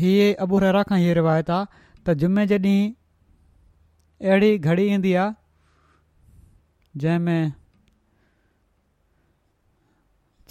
[0.02, 5.40] हीअ अबूरेरा खां हीअ रिवायत आहे त जुमे जे ॾींहुं घड़ी ईंदी आहे
[7.00, 7.52] जंहिंमें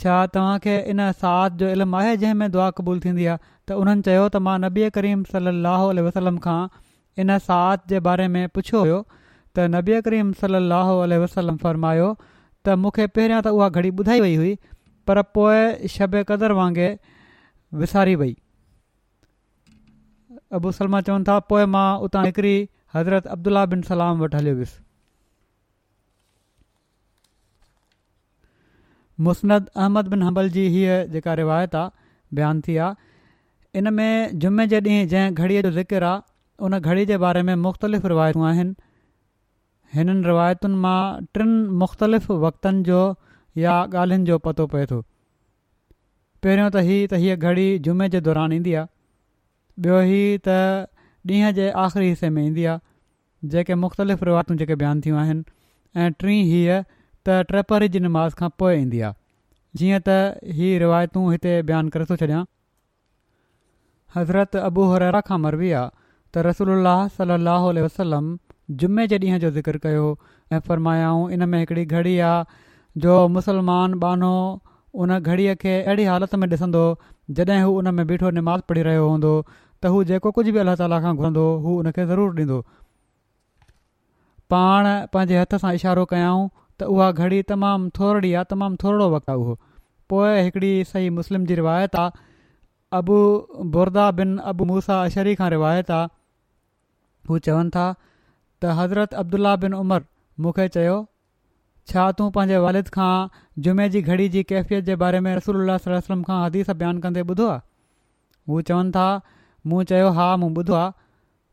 [0.03, 4.23] छा तव्हांखे इन साथ जो इल्मु आहे जंहिंमें दुआ क़बूल थींदी आहे त उन्हनि चयो
[4.29, 5.49] त मां नबी करीम सल
[6.07, 6.57] वसलम खां
[7.25, 8.97] इन साथ जे बारे में पुछियो हुयो
[9.55, 14.53] त नबीआ करीम सलाहु वसलम फरमायो त मूंखे पहिरियां त उहा घड़ी ॿुधाई वई हुई
[15.09, 15.61] पर पोइ
[15.97, 18.33] शब क़दुरु वांगुरु विसारी वई
[20.59, 22.55] अबू सलमा चवनि था पोइ मां उतां हिकिरी
[22.97, 24.89] हज़रत अब्दुला बिन सलाम वटि हलियो वियुसि
[29.25, 34.65] मुस्नद अहमद बिन हंबल जी हीअ जेका रिवायत आहे बयान थी आहे इन में जुमे
[34.73, 38.73] जे ॾींहुं जंहिं घड़ीअ जो ज़िकर आहे उन घड़ी जे बारे में मुख़्तलिफ़ रिवायतूं आहिनि
[39.99, 43.01] हिननि रिवायतुनि मां टिनि मुख़्तलिफ़ वक़्तनि जो
[43.65, 45.01] या ॻाल्हियुनि जो पतो पए थो
[46.45, 50.55] पहिरियों त हीउ त हीअ घड़ी जुमे जे दौरान ईंदी आहे बि॒यो हीउ त
[51.33, 56.09] ॾींहं जे आख़िरी हिसे में ईंदी आहे जेके मुख़्तलिफ़ रिवायतूं जेके बयान थियूं आहिनि ऐं
[56.23, 56.81] टीं
[57.27, 62.05] त ट्रेपर जी नमाज़ खां पोइ ईंदी आहे जीअं त हीअ रिवायतूं हिते बयानु करे
[62.11, 62.39] थो छॾिया
[64.15, 68.27] हज़रत अबू अबूहरा खां मरवी आहे त रसूल अलाह सलाहु वसलम
[68.83, 70.07] जुमे जे ॾींहं जो ज़िक्र कयो
[70.53, 72.61] ऐं फ़र्मायाऊं इन में हिकिड़ी घड़ी आहे
[73.05, 74.33] जो मुसलमान बानो
[75.03, 76.83] उन घड़ीअ खे अहिड़ी हालति में ॾिसंदो
[77.41, 80.79] जॾहिं हू उन में बीठो निमाज़ पढ़ी रहियो हूंदो त हू जेको कुझु बि अलाह
[80.81, 82.57] ताला खां घुरंदो हू हुन खे ज़रूरु ॾींदो
[84.53, 86.49] पाण पंहिंजे हथ सां इशारो कयाऊं
[86.81, 89.53] त उहा घड़ी तमामु थोरी आहे तमामु थोरो वक़्तु आहे उहो
[90.13, 92.21] पोइ हिकिड़ी सही मुस्लिम जी रिवायत आहे
[92.99, 93.17] अबू
[93.75, 96.09] बुरदा बिन अबू मूसा अशरी खां रिवायत आहे
[97.31, 100.07] हू चवनि था त हज़रत अब्दुला बिन उमर
[100.45, 100.95] मूंखे चयो
[101.91, 103.09] छा तूं पंहिंजे वालिद खां
[103.67, 107.51] जुमे जी घड़ी जी कैफ़ियत जे बारे में रसूल वसलम खां हदीस बयानु कंदे ॿुधो
[107.57, 107.63] आहे
[108.53, 109.05] हू चवनि था
[109.73, 110.89] मूं चयो हा मूं ॿुधो आहे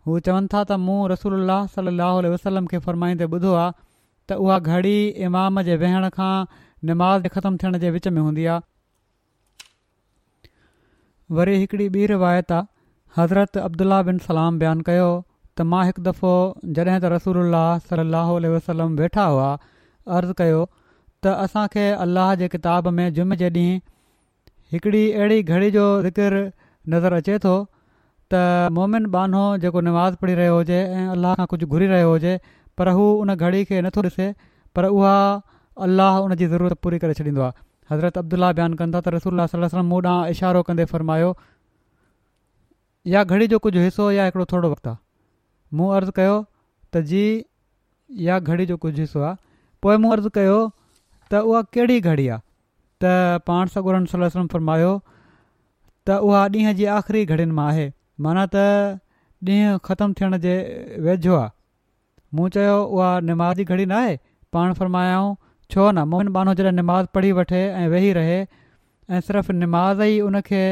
[0.09, 3.87] हू चवनि था त मूं रसूल सलाहु वसलम खे फरमाईंदे ॿुधो आहे
[4.31, 6.33] त उहा घड़ी इमाम जे वेहण खां
[6.91, 8.67] निमाज़ ख़तमु थियण जे विच में हूंदी आहे
[11.39, 16.33] वरी हिकिड़ी ॿी रिवायत आहे हज़रत अब्दुला बिन सलाम बयानु कयो त मां हिकु दफ़ो
[16.79, 19.49] जॾहिं त रसूल सलाहु वसलम वेठा हुआ
[20.19, 23.81] अर्ज़ु कयो त असांखे अलाह जे किताब में जुमे जे ॾींहुं
[24.75, 26.39] हिकिड़ी अहिड़ी घड़ी जो ज़िकिर
[26.95, 27.55] नज़र अचे थो
[28.35, 32.35] त मोमिन बानो जेको नमाज़ पढ़ी रहियो हुजे ऐं अलाह खां कुझु घुरी रहियो हुजे
[32.79, 34.27] पर हू उन घड़ी खे नथो ॾिसे
[34.79, 35.15] पर उहा
[35.87, 37.53] अलाह उन जी ज़रूरत पूरी करे छॾींदो आहे
[37.93, 39.43] हज़रत अब्दुल्ला बयानु कनि था त रसूल
[39.91, 41.31] मूं ॾांहुं इशारो कंदे फ़रमायो
[43.15, 44.99] या घड़ी जो कुझु हिसो या हिकिड़ो थोरो वक़्तु आहे
[45.81, 46.37] मूं अर्ज़ु कयो
[46.97, 47.25] त जी
[48.29, 49.37] या घड़ी जो कुझु हिसो आहे
[49.87, 50.59] पोइ मूं अर्ज़ु कयो
[51.31, 52.47] त उहा कहिड़ी घड़ी आहे
[53.03, 57.89] त पाण सगोरनि सलम फ़रमायो त उहा ॾींहं जी आख़िरी घड़ियुनि मां आहे
[58.29, 58.99] माना त
[59.55, 60.55] ॾींहुं ख़तमु थियण जे
[61.09, 61.55] वेझो आहे
[62.37, 64.19] मूं चयो उहा निमाज़ी घड़ी न आहे
[64.53, 65.35] पाण फ़र्मायाऊं
[65.75, 70.21] छो न मोहन बानो जॾहिं निमाज़ पढ़ी वठे ऐं वेही रहे ऐं सिर्फ़ु निमाज़ ई
[70.29, 70.63] उनखे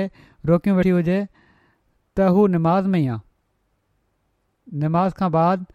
[0.51, 3.19] रोकियूं वठी हुजे त हू निमाज़ में आहे
[4.85, 5.67] निमाज़ खां बाद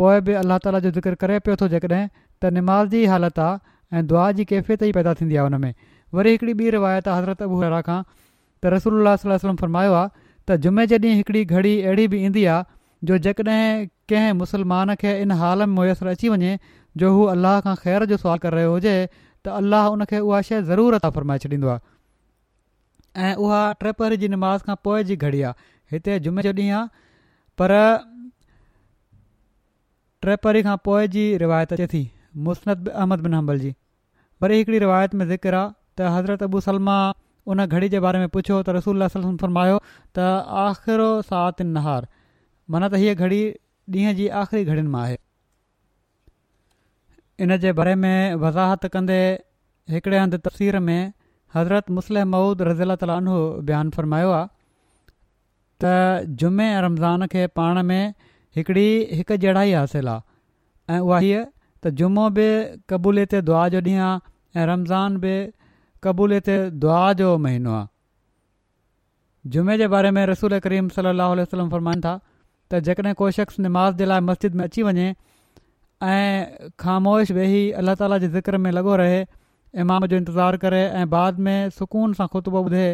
[0.00, 2.02] पोएं बि अलाह ताला जो ज़िक्र करे पियो थो जेकॾहिं
[2.42, 5.74] त निमाज़ जी हालत आहे ऐं दुआ जी कैफ़ियत ई पैदा थींदी आहे हुन में
[6.18, 10.08] वरी हिकिड़ी ॿी रिवायत आहे हज़रत हरा खां त रसूल सलम फरमायो आहे
[10.48, 12.62] त जुमे जे ॾींहुं घड़ी अहिड़ी बि ईंदी आहे
[13.10, 16.58] जो जेकॾहिं कंहिं मुसलमान खे इन हाल में मुयसरु अची वञे
[17.02, 20.40] जो हू अलाह खां ख़ैर जो सुवालु करे रहियो हुजे त अल्लाह उन खे उहा
[20.48, 21.80] शइ ज़रूरु अतां फ़रमाए छॾींदो आहे
[23.30, 26.84] ऐं उहा टे जी निमाज़ खां पोइ जी घड़ी आहे हिते जुमे छॾींहुं आहे
[27.62, 27.76] पर
[30.26, 32.02] ट्रेपरी खां पोइ जी रिवायत अचे थी
[32.50, 33.72] मुस्नत अहमद बिन हंबल जी
[34.44, 36.98] वरी हिकिड़ी रिवायत में ज़िक्र आहे त हज़रत अबू सलमा
[37.54, 39.08] उन घड़ी जे बारे में पुछो त रसूल
[39.44, 40.30] फरमायो त
[40.68, 42.08] आख़िरो सात नहार
[42.74, 43.42] माना त हीअ घड़ी
[43.92, 45.16] ॾींहं जी आख़िरी घड़ियुनि मां आहे
[47.44, 49.20] इन जे बारे में वज़ाहत कंदे
[49.94, 51.12] हिकिड़े हंधि तफ़सीर में
[51.54, 53.34] हज़रत मुस्लिम मऊद रज़ीला तालु
[53.68, 54.48] बयानु फ़रमायो आहे
[55.84, 58.14] त जुमे ऐं रमज़ान खे पाण में
[58.56, 58.88] हिकिड़ी
[59.20, 61.44] हिकु जहिड़ा ई हासिलु आहे ऐं उहा हीअ
[61.84, 62.50] त जुमो बि
[62.90, 65.34] क़बूलियत दुआ जो ॾींहुं आहे ऐं रमज़ान बि
[66.04, 66.50] क़बूलियत
[66.84, 72.18] दुआ जो महीनो आहे जुमे जे बारे में रसूल करीम सलाहु वसलम फ़रमाइनि था
[72.74, 75.08] त जेकॾहिं को शख़्स निमाज़ जे लाइ मस्जिद में अची वञे
[76.02, 79.18] ऐं ख़ामोश वेही अल्ला ताला जे ज़िक्र में लॻो रहे
[79.84, 82.86] इमाम जो इंतिज़ारु करे ऐं बाद में सुकून सां ख़ुतबो ॿुधे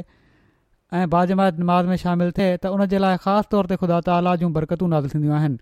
[1.01, 4.53] ऐं बाजमायत नमाज़ में शामिलु थिए त उनजे लाइ ख़ासि तौर ते ख़ुदा ताला जूं
[4.59, 5.59] बरकतूं नाज़ थींदियूं आहिनि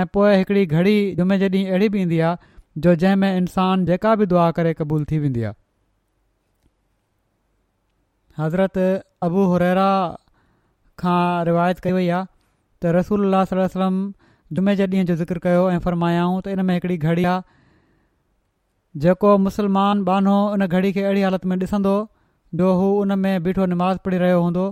[0.00, 2.52] ऐं पोइ हिकड़ी घड़ी जुमे जे ॾींहुं अहिड़ी बि ईंदी आहे
[2.86, 5.54] जो जंहिं इंसान इन्सानु जेका बि दुआ करे क़बूल थी वेंदी आहे
[8.44, 8.78] हज़रत
[9.28, 9.88] अबू हुरेरा
[10.98, 12.32] खां रिवायत कई वई आहे
[12.84, 13.96] त اللہ सलम
[14.56, 17.36] जुमे जे ॾींहं जो ज़िक्र कयो ऐं फरमायाऊं त इन में हिकिड़ी घड़ी आहे
[19.04, 21.94] जेको मुस्लमान बानो उन घड़ी खे अहिड़ी हालति में ॾिसंदो
[22.54, 24.66] जो میں हुन में बीठो नमाज़ पढ़ी रहियो हूंदो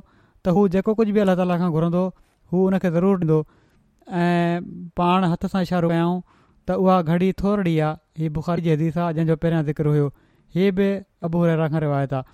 [0.45, 2.03] त हू जेको कुझु बि अलाह ताला खां घुरंदो
[2.53, 3.39] हू हुन खे ज़रूरु ॾींदो
[5.33, 6.13] हथ सां इशारो आहियां
[6.69, 10.07] त उहा घड़ी थोरी आहे हीअ बुखारी जी हदीस आहे जंहिंजो पहिरियां ज़िक्र हुयो
[10.59, 10.89] हीअ बि
[11.31, 12.31] अबूरा खां रिवायत आहे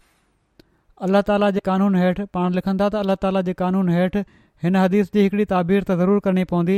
[1.08, 4.26] अलाह ताला क़ानून हेठि पाण लिखंदा त अलाह ताला जे क़ानून हेठि
[4.64, 6.76] हिन हदीस जी हिकिड़ी ताबीर त ज़रूरु करणी पवंदी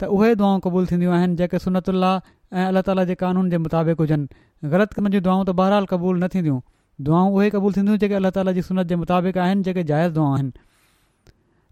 [0.00, 2.12] त उहे दुआऊं क़बूल थींदियूं आहिनि जेके सनतु अल्ला
[2.52, 6.18] ऐं अलाह ताला जे क़ानून जे मुताबिक़ हुजनि ग़लति कम जी दुआऊं त बहरहाल क़बूलु
[6.24, 6.60] न थींदियूं
[7.08, 10.28] दुआऊं उहे क़बूलु थींदियूं जेके अलाह ताला जी सनत जे मुताबिक़ आहिनि जेके जाइज़ दुआ
[10.36, 10.52] आहिनि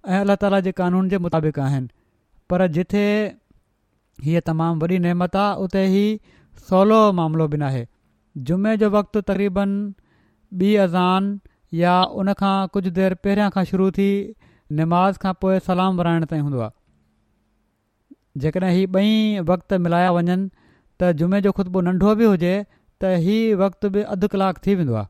[0.08, 1.88] ऐं अलाह ताला जे क़ानून जे मुताबिक़ आहिनि
[2.50, 3.04] पर जिथे
[4.28, 6.18] हीअ तमामु वॾी नेमत आहे उते ई
[6.68, 7.84] सवलो मामिलो बि न
[8.52, 9.74] जुमे जो वक़्तु तक़रीबन
[10.62, 11.34] ॿी अज़ान
[11.78, 11.92] या
[12.22, 14.08] उनखां कुझु देरि पहिरियां खां शुरू थी
[14.74, 16.70] निमाज़ खां पोइ सलाम विराइण ताईं हूंदो आहे
[18.44, 19.12] जेकॾहिं हीअ ॿई
[19.50, 20.36] वक़्ति मिलाया वञनि
[21.00, 22.54] त जुमे जो ख़ुतबो नंढो बि हुजे
[23.02, 25.06] त हीअ वक़्तु बि अधु कलाकु थी वेंदो आहे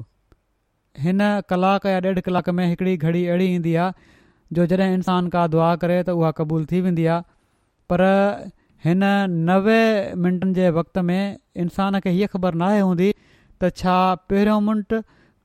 [1.05, 1.21] हिन
[1.53, 4.15] कलाक या ॾेढ कलाक में हिकिड़ी घड़ी अहिड़ी ईंदी आहे
[4.59, 7.23] जो जॾहिं इंसान का दुआ करे त उहा क़बूलु थी वेंदी आहे
[7.91, 8.03] पर
[8.85, 9.03] हिन
[9.49, 9.79] नवे
[10.25, 11.19] मिंटनि जे वक़्त में
[11.63, 13.11] इंसान खे हीअ ख़बर नाहे हूंदी
[13.63, 13.97] त छा
[14.31, 14.97] पहिरियों मिंट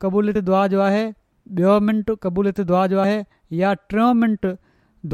[0.05, 1.03] क़बूलियती दुआ जो आहे
[1.59, 3.17] ॿियों मिंटु क़बूलियत दुआ जो आहे
[3.61, 4.47] या टियों मिंट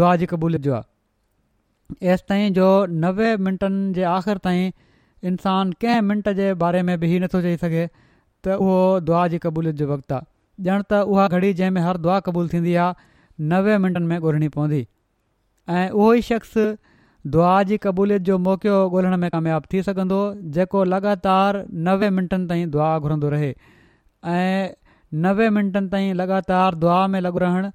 [0.01, 2.69] दुआ जी क़बूलियत जो आहे एसिताईं जो
[3.05, 4.73] नवे मिंटनि जे आख़िर ताईं
[5.31, 8.75] इंसान कंहिं मिंट जे बारे में बि ई नथो चई सघे त उहो
[9.11, 12.75] दुआ जी क़बूलियत जो वक़्तु आहे ॼणु त उहा घड़ी जंहिंमें हर दुआ क़बूलु थींदी
[12.85, 16.59] आहे नवे मिंटनि में ॻोल्हणी पवंदी ऐं उहो ई शख़्स
[17.35, 20.17] दुआ जी क़बूलियत जो मौक़ो ॻोल्हण में कामयाबु थी सघंदो
[20.57, 21.57] जेको लॻातार
[21.87, 23.49] नवे मिंटनि ताईं दुआ घुरंदो रहे
[24.35, 24.69] ऐं
[25.25, 27.71] नवे मिंटनि ताईं दुआ में लॻो रहणु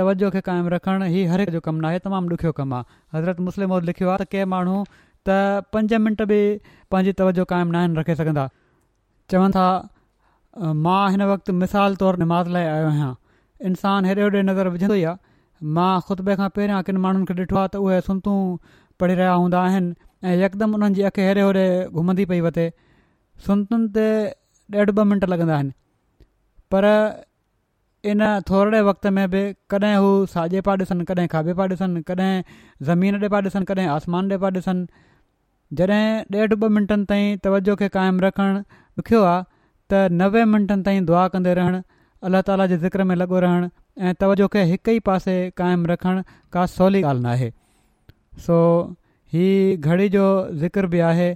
[0.00, 3.74] तवजो खे क़ाइमु रखणु हीउ हर जो कमु न तमामु ॾुखियो कमु आहे हज़रत मुस्लिम
[3.90, 6.40] लिखियो आहे त के माण्हू त पंज मिंट बि
[6.92, 8.46] पंहिंजी तवजो क़ाइमु नाहे रखे सघंदा
[9.34, 9.66] चवनि था
[10.86, 13.10] मां हिन वक़्तु मिसाल तौरु निमाज़ लाइ आयो आहियां
[13.72, 15.04] इंसानु हेॾे होॾे नज़र विझंदो ई
[15.76, 18.36] मां ख़ुतबे खां पहिरियां किन माण्हुनि खे ॾिठो आहे त उहे सुंतूं
[19.02, 19.94] पढ़ी रहिया हूंदा आहिनि
[20.30, 21.64] ऐं यकदमि उन्हनि जी अखि हेरे होड़े
[22.00, 22.66] घुमंदी पई वते
[23.48, 24.06] सुंतुनि ते
[24.74, 25.72] ॾेढ ॿ मिंट लॻंदा आहिनि
[26.72, 26.86] पर
[28.12, 29.42] इन थोरे वक़्त में बि
[29.74, 32.32] कॾहिं हू साॼे पिया ॾिसनि कॾहिं खाॿे पिया ॾिसनि कॾहिं
[32.90, 34.86] ज़मीन ॾे पिया ॾिसनि कॾहिं आसमान ॾे पिया ॾिसनि
[35.80, 36.04] जॾहिं
[36.40, 38.60] ॾेढ ॿ मिंटनि ताईं तवजो खे क़ाइमु रखणु
[39.02, 39.42] ॾुखियो आहे
[39.92, 41.82] त नवे मिंटनि ताईं दुआ कंदे रहणु
[42.28, 43.68] अलाह ताला जे ज़िक्र में लॻो रहणु
[43.98, 46.22] ऐं तवजो खे हिक ई पासे क़ाइमु रखणु
[46.52, 48.56] का सवली ॻाल्हि न सो
[49.32, 50.26] हीअ घड़ी जो
[50.62, 51.28] ज़िक्र बि आहे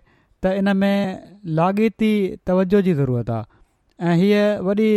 [0.43, 2.13] त इन में लाॻीती
[2.47, 4.91] तवजो जी ज़रूरत आहे ऐं हीअ वॾी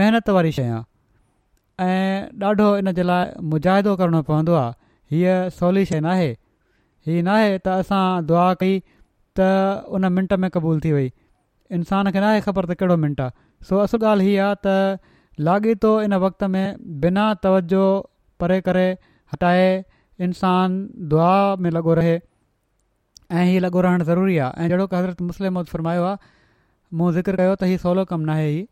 [0.00, 0.82] महिनत वारी शइ आहे
[1.88, 4.72] ऐं ॾाढो इन जे लाइ मुजाहिदो करणो पवंदो आहे
[5.16, 7.32] हीअ सवली शइ न हीअ न
[7.66, 8.74] त असां दुआ कई
[9.38, 9.48] त
[9.96, 11.12] उन मिंट में क़बूल थी वई
[11.78, 13.32] इंसान खे न ख़बर त कहिड़ो मिंट आहे
[13.68, 14.80] सो ॻाल्हि हीअ आहे
[15.40, 17.82] लाॻीतो इन वक़्त में बिना तवजो
[18.40, 18.86] परे करे
[19.32, 19.68] हटाए
[20.24, 20.78] इंसान
[21.12, 26.02] दुआ में लॻो रहे ऐं हीअ लॻो रहणु ज़रूरी आहे ऐं जहिड़ो हज़रत मुस्लिम फरमायो
[26.04, 26.30] आहे
[27.00, 28.66] मूं ज़िक्र कयो त हीउ सवलो कमु न आहे हीउ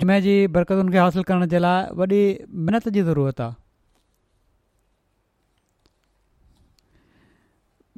[0.00, 2.18] जुमे जी बरकतुनि खे हासिलु करण जे लाइ वॾी
[2.54, 3.58] महिनत जी ज़रूरत आहे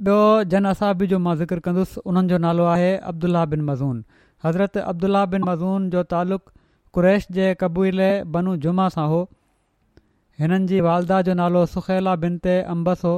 [0.08, 0.20] ॿियो
[0.52, 4.04] जन असाबी जो मां ज़िक्र कंदुसि उन्हनि जो नालो आहे अब्दुल्ला बिन मज़ून
[4.44, 6.58] हज़रत अब्दुल्ला बिन मज़ून जो तालुक़ु
[6.96, 8.00] कुरैश जे क़बूलल
[8.32, 9.20] बनू जुमा सां हो
[10.40, 13.12] हिननि जी वालदा जो नालो सुखेला बिन ते अम्बस हो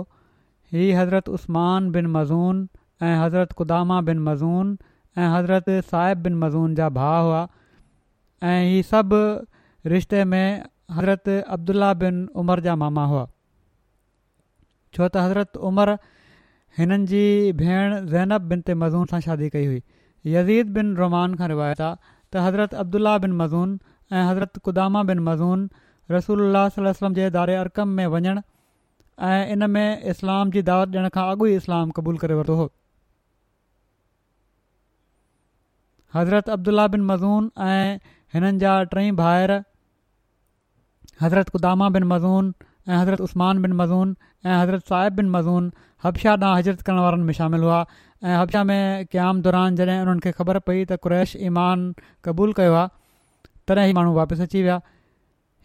[0.74, 2.60] हीअ हज़रत उस्मान बिन मज़ून
[3.08, 4.70] ऐं हज़रत कुदामा बिन मज़ून
[5.16, 7.40] ऐं हज़रत साहिब बिन मज़ून जा भाउ हुआ
[8.52, 9.20] ऐं हीअ सभु
[9.96, 10.46] रिश्ते में
[10.98, 13.26] हज़रत अब्दुला बिन उमर जा मामा हुआ
[14.94, 15.96] छो त हज़रत उमर
[16.78, 17.24] हिननि जी
[17.62, 19.82] भेण ज़ैनब बिन ते मज़ून सां शादी कई हुई
[20.38, 23.74] यज़ीद बिन रोमान खां रिवायत आहे त हज़रत अब्दुल्ला बिन मज़ून
[24.18, 25.60] ऐं हज़रत कुदामा बिन मज़ून
[26.14, 28.40] रसूल अलाही वलम जे दारे अरकम में वञणु
[29.28, 32.66] ऐं इन में इस्लाम जी दावत ॾियण खां अॻु ई इस्लाम क़बूल करे वरितो हो
[36.16, 39.54] हज़रत अब्दुल्ला बिन मज़ून ऐं हिननि जा टई भाइर
[41.22, 42.52] हज़रत कुदामा बिन मज़ून
[42.88, 44.16] ऐं हज़रत उस्मान बिन मज़ून
[44.50, 45.72] ऐं हज़रत साहिब बिन मज़ून
[46.08, 47.80] हबशा ॾह हज़रत करण वारनि में शामिल हुआ
[48.24, 51.82] ऐं हबशा में क़याम दौरान जॾहिं उन्हनि खे ख़बर पई त कुरैश ईमान
[52.26, 54.76] क़बूलु कयो आहे तॾहिं ई माण्हू वापसि अची विया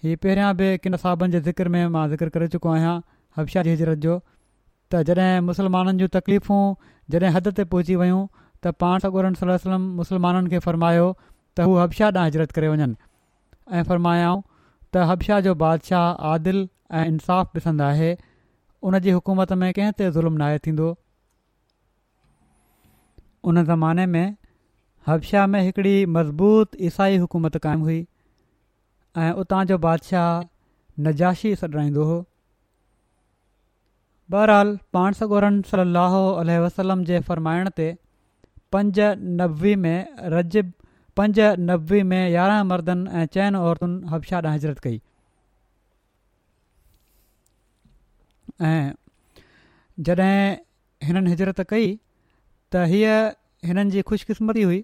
[0.06, 2.98] हीउ पहिरियां बि किन साहाबनि जे ज़िक्र में मां ज़िक्र करे चुको आहियां
[3.40, 4.18] हब्शा जी हिजरत जो
[4.92, 6.60] त जॾहिं मुसलमाननि जूं तकलीफ़ूं
[7.16, 8.22] जॾहिं हद ते पहुची वियूं
[8.64, 13.02] त पाण सां सलम मुस्लमाननि खे फ़र्मायो त हू हबशा ॾांहुं हिजरत करे वञनि
[13.80, 16.62] ऐं फ़र्मायाऊं त हब्शा जो बादशाह आदिल
[17.04, 18.12] ऐं इंसाफ़ु ॾिसंदो आहे
[18.92, 20.96] उन जी हुकूमत में कंहिं ते ज़ुल्म नाहे थींदो
[23.44, 24.36] उन ज़माने में
[25.08, 28.06] हबशा में हिकिड़ी मज़बूत ईसाई हुकूमत क़ाइमु हुई
[29.18, 30.28] ऐं उतां जो बादशाह
[31.04, 32.24] नजाशी ई सॾाईंदो हुओ
[34.34, 37.88] बहरहालु पाण सगोरन सली अलाह वसलम जे फ़र्माइण ते
[38.76, 39.00] पंज
[39.42, 40.58] नबी में रज
[41.20, 45.02] पंज नबी में यारहं मर्दनि ऐं चइनि औरतुनि हबशा ॾांहुं हिजरत कई
[48.72, 48.94] ऐं
[50.10, 50.38] जॾहिं
[51.10, 51.90] हिननि हिजरति कई
[52.74, 53.14] त हीअ
[53.70, 54.80] हिननि जी ख़ुशकिस्मती हुई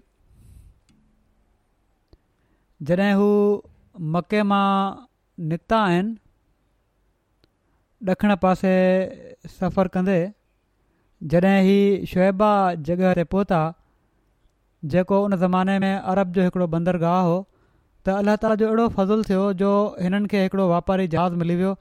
[2.88, 3.28] जॾहिं हू
[4.16, 4.66] मके मां
[5.50, 6.16] निकिता आहिनि
[8.12, 8.74] ॾखिण पासे
[9.58, 10.18] सफ़र कंदे
[11.34, 11.78] जॾहिं ही
[12.14, 12.50] शुएबा
[12.90, 13.60] जॻह ते पहुता
[14.94, 17.36] जेको उन ज़माने में अरब जो हिकिड़ो बंदरगाह हो
[18.04, 19.70] त अलाह ताला जो अहिड़ो फ़ज़ुलु थियो जो
[20.06, 21.72] हिननि खे हिकिड़ो वापारी जहाज़ मिली वियो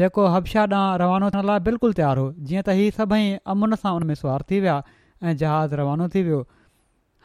[0.00, 3.92] जेको हबशा ॾांहुं रवानो थियण लाइ बिल्कुलु तयारु हुओ जीअं त हीउ सभई अमुन सां
[4.00, 4.76] उन में सुवारु थी विया
[5.22, 6.46] ऐं जहाज़ रवानो थी वियो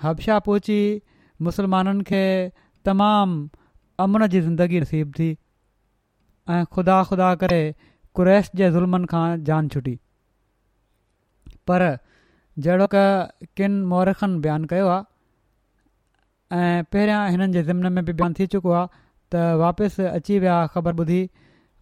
[0.01, 0.79] हबशा पहुची
[1.47, 2.23] मुसलमाननि खे
[2.85, 3.47] तमामु
[4.03, 5.29] अमन जी ज़िंदगी रसीब थी
[6.49, 7.61] ऐं ख़ुदा ख़ुदा करे
[8.15, 9.95] कुरैश जे ज़ुल्मनि खां जान छुटी
[11.67, 11.81] पर
[12.65, 15.03] जहिड़ो किनि मौरखनि बयानु कयो आहे
[16.59, 18.87] ऐं पहिरियां हिननि जे ज़िमन में बि बयानु थी चुको आहे
[19.31, 21.19] त वापसि अची विया ख़बर ॿुधी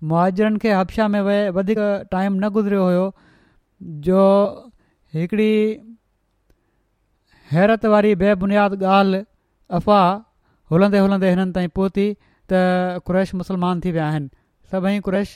[0.09, 1.77] मुआजरनि खे हब्शा में वहे वधीक
[2.11, 3.07] टाइम न गुज़रियो हुयो
[4.07, 4.19] जो
[5.13, 5.51] हिकिड़ी
[7.51, 9.19] हैरत वारी बेबुनियाद ॻाल्हि
[9.77, 10.05] अफ़वाह
[10.73, 12.05] हुलंदे हुलंदे हिननि ताईं पहुती
[12.51, 12.59] त
[13.05, 14.29] कुरैश मुस्लमान थी विया आहिनि
[14.73, 15.29] सभई क्रेश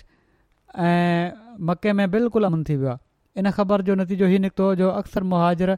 [0.89, 1.31] ऐं
[1.69, 5.23] मके में बिल्कुलु अमन थी वियो आहे इन ख़बर जो नतीजो इहो निकितो जो अक्सर
[5.31, 5.77] मुहाजर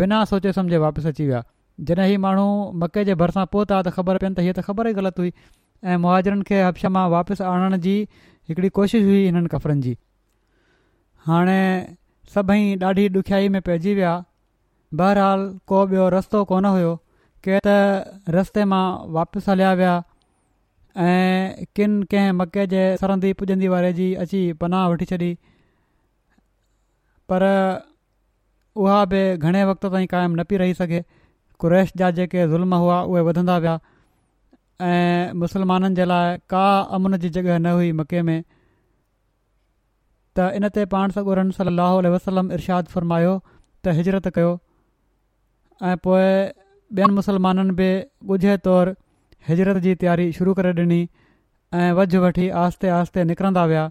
[0.00, 1.42] बिना सोचे सम्झे वापसि अची विया
[1.90, 2.46] जॾहिं ही माण्हू
[2.82, 5.32] मके जे भरिसां पहुता त ख़बर पियनि त हीअ त ख़बर ई ग़लति हुई
[5.92, 7.94] ऐं मुहाजरनि खे हफ़्शा मां वापसि आणण जी
[8.50, 9.98] हिकिड़ी कोशिशि हुई हिननि कफ़रनि जी
[11.30, 11.60] हाणे
[12.34, 14.12] सभई ॾाढी ॾुखियाई में पइजी विया
[14.96, 16.92] बहरहाल को ॿियो रस्तो कोन हुयो
[17.44, 18.84] के त रस्ते मां
[19.16, 19.94] वापसि हलिया विया
[21.06, 25.34] ऐं किनि कंहिं मके जे सरंदी पुॼंदी वारे जी अची पनाह वठी छॾी
[27.30, 27.44] पर
[28.76, 31.02] उहा बि घणे वक़्त ताईं क़ाइमु न पई रही सघे
[31.60, 33.76] कुरैश जा जेके ज़ुल्म हुआ उहे वधंदा विया
[34.88, 36.64] ऐं मुसलमाननि जे लाइ का
[36.96, 38.42] अमुन जी जॻहि न हुई मके में
[40.36, 43.36] त इन ते पाण सगुरन सली वसलम इरशाद फ़रमायो
[43.84, 44.56] त हिजरत कयो
[45.86, 46.22] ऐं पोइ
[46.96, 47.88] ॿियनि मुसलमाननि बि
[48.34, 48.92] ॻुझे तौरु
[49.48, 50.98] हिजरत जी तयारी शुरू करे ॾिनी
[51.80, 53.84] ऐं वझु वठी आहिस्ते आहिस्ते निकिरंदा विया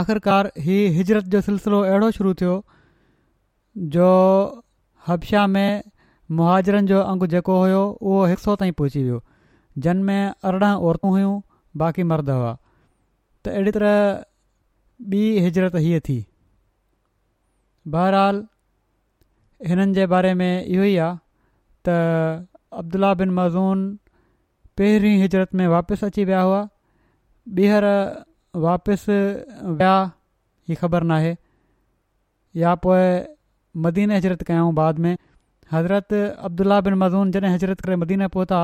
[0.00, 2.54] आख़िरकार हीअ हिजरत जो सिलसिलो अहिड़ो शुरू थियो
[3.96, 4.06] जो
[5.06, 5.82] हबशा में
[6.40, 9.22] मुहाजरनि जो अंगु जेको हुयो उहो हिकु सौ ताईं पहुची वियो
[9.86, 10.20] जनमें
[10.50, 11.36] अरिड़हं औरतूं हुयूं
[11.84, 12.56] बाक़ी मर्द हुआ
[13.44, 13.98] त अहिड़ी तरह
[15.12, 16.20] ॿी हिजरत हीअ थी
[17.88, 18.44] बहराल
[19.68, 21.16] हिननि जे बारे में इहो ई आहे
[21.86, 22.46] त
[22.78, 23.78] अब्दुल्ल्ला बिन मज़ून
[24.78, 26.62] पहिरीं हिजरत में वापसि अची विया हुआ
[27.58, 27.84] ॿीहर
[28.66, 29.16] वापसि
[29.64, 29.96] विया
[30.68, 31.34] हीअ ख़बर नाहे
[32.56, 33.00] या पोइ
[33.84, 35.16] मदीने हिजरत कयाऊं बाद में
[35.72, 36.12] हज़रत
[36.44, 38.60] अब्दुला बिन मज़ून जॾहिं हिजरत करे मदीने पहुता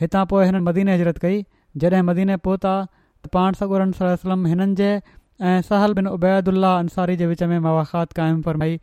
[0.00, 1.44] हितां पोइ हिननि मदीने हजरत कई
[1.82, 4.98] जॾहिं मदीने पहुता त पाण सॻो हिननि जे
[5.40, 8.76] ऐं सहल बिन उबैदुल्ला अंसारी जे विच में मवाख़ात क़ क़ाइमु फरमाई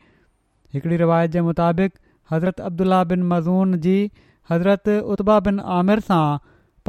[0.73, 1.93] हिकिड़ी रिवायत जे मुताबिक़
[2.31, 3.95] हज़रत अब्दुल्ला बिन मज़ून जी
[4.49, 6.37] हज़रत उत्बा बिन आमिर सां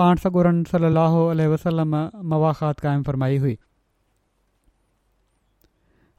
[0.01, 1.95] पाण सगुरन सली वसलम
[2.35, 3.57] मवाख़ात क़ क़ाइमु फरमाई हुई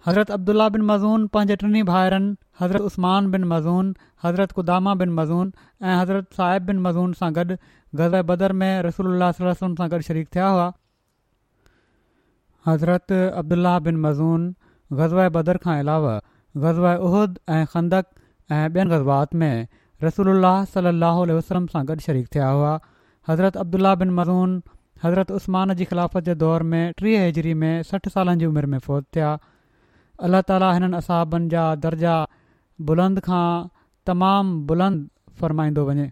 [0.07, 2.33] हज़रत अब्दुल्ला बिन मज़ून पंहिंजे टिनि भाइरनि
[2.63, 7.57] हज़रत उस्मान बिन मज़ून हज़रत कुदामा बिन मज़ून ऐं हज़रत साहिब बिन मज़ून सां गॾु
[8.01, 10.71] गज़ बदर में रसूल सां गॾु शरीक़ थिया हुआ
[12.67, 14.43] हज़रत अब्दुल्ला बिन मज़ून
[14.99, 16.13] ग़ज़वा बदर खां अलावा
[16.63, 18.05] ग़ज़वा उहद ऐं खंदक
[18.51, 19.67] ऐं ॿियनि ग़ज़बात में
[20.03, 20.31] रसूल
[20.73, 22.73] सलाहु वसलम सां गॾु शरीक थिया हुआ
[23.29, 24.57] हज़रत अब्दुल्ला बिन मज़ून
[25.03, 28.79] हज़रत उस्मान जी ख़िलाफ़त जे दौर में टीह हेजरी में सठि सालनि जी उमिरि में
[28.87, 29.31] फ़ौज थिया
[30.27, 32.15] अल्ला ताला हिननि असाबनि जा दर्जा
[32.91, 33.45] बुलंद खां
[34.11, 35.05] तमामु बुलंद
[35.41, 36.11] फ़रमाईंदो वञे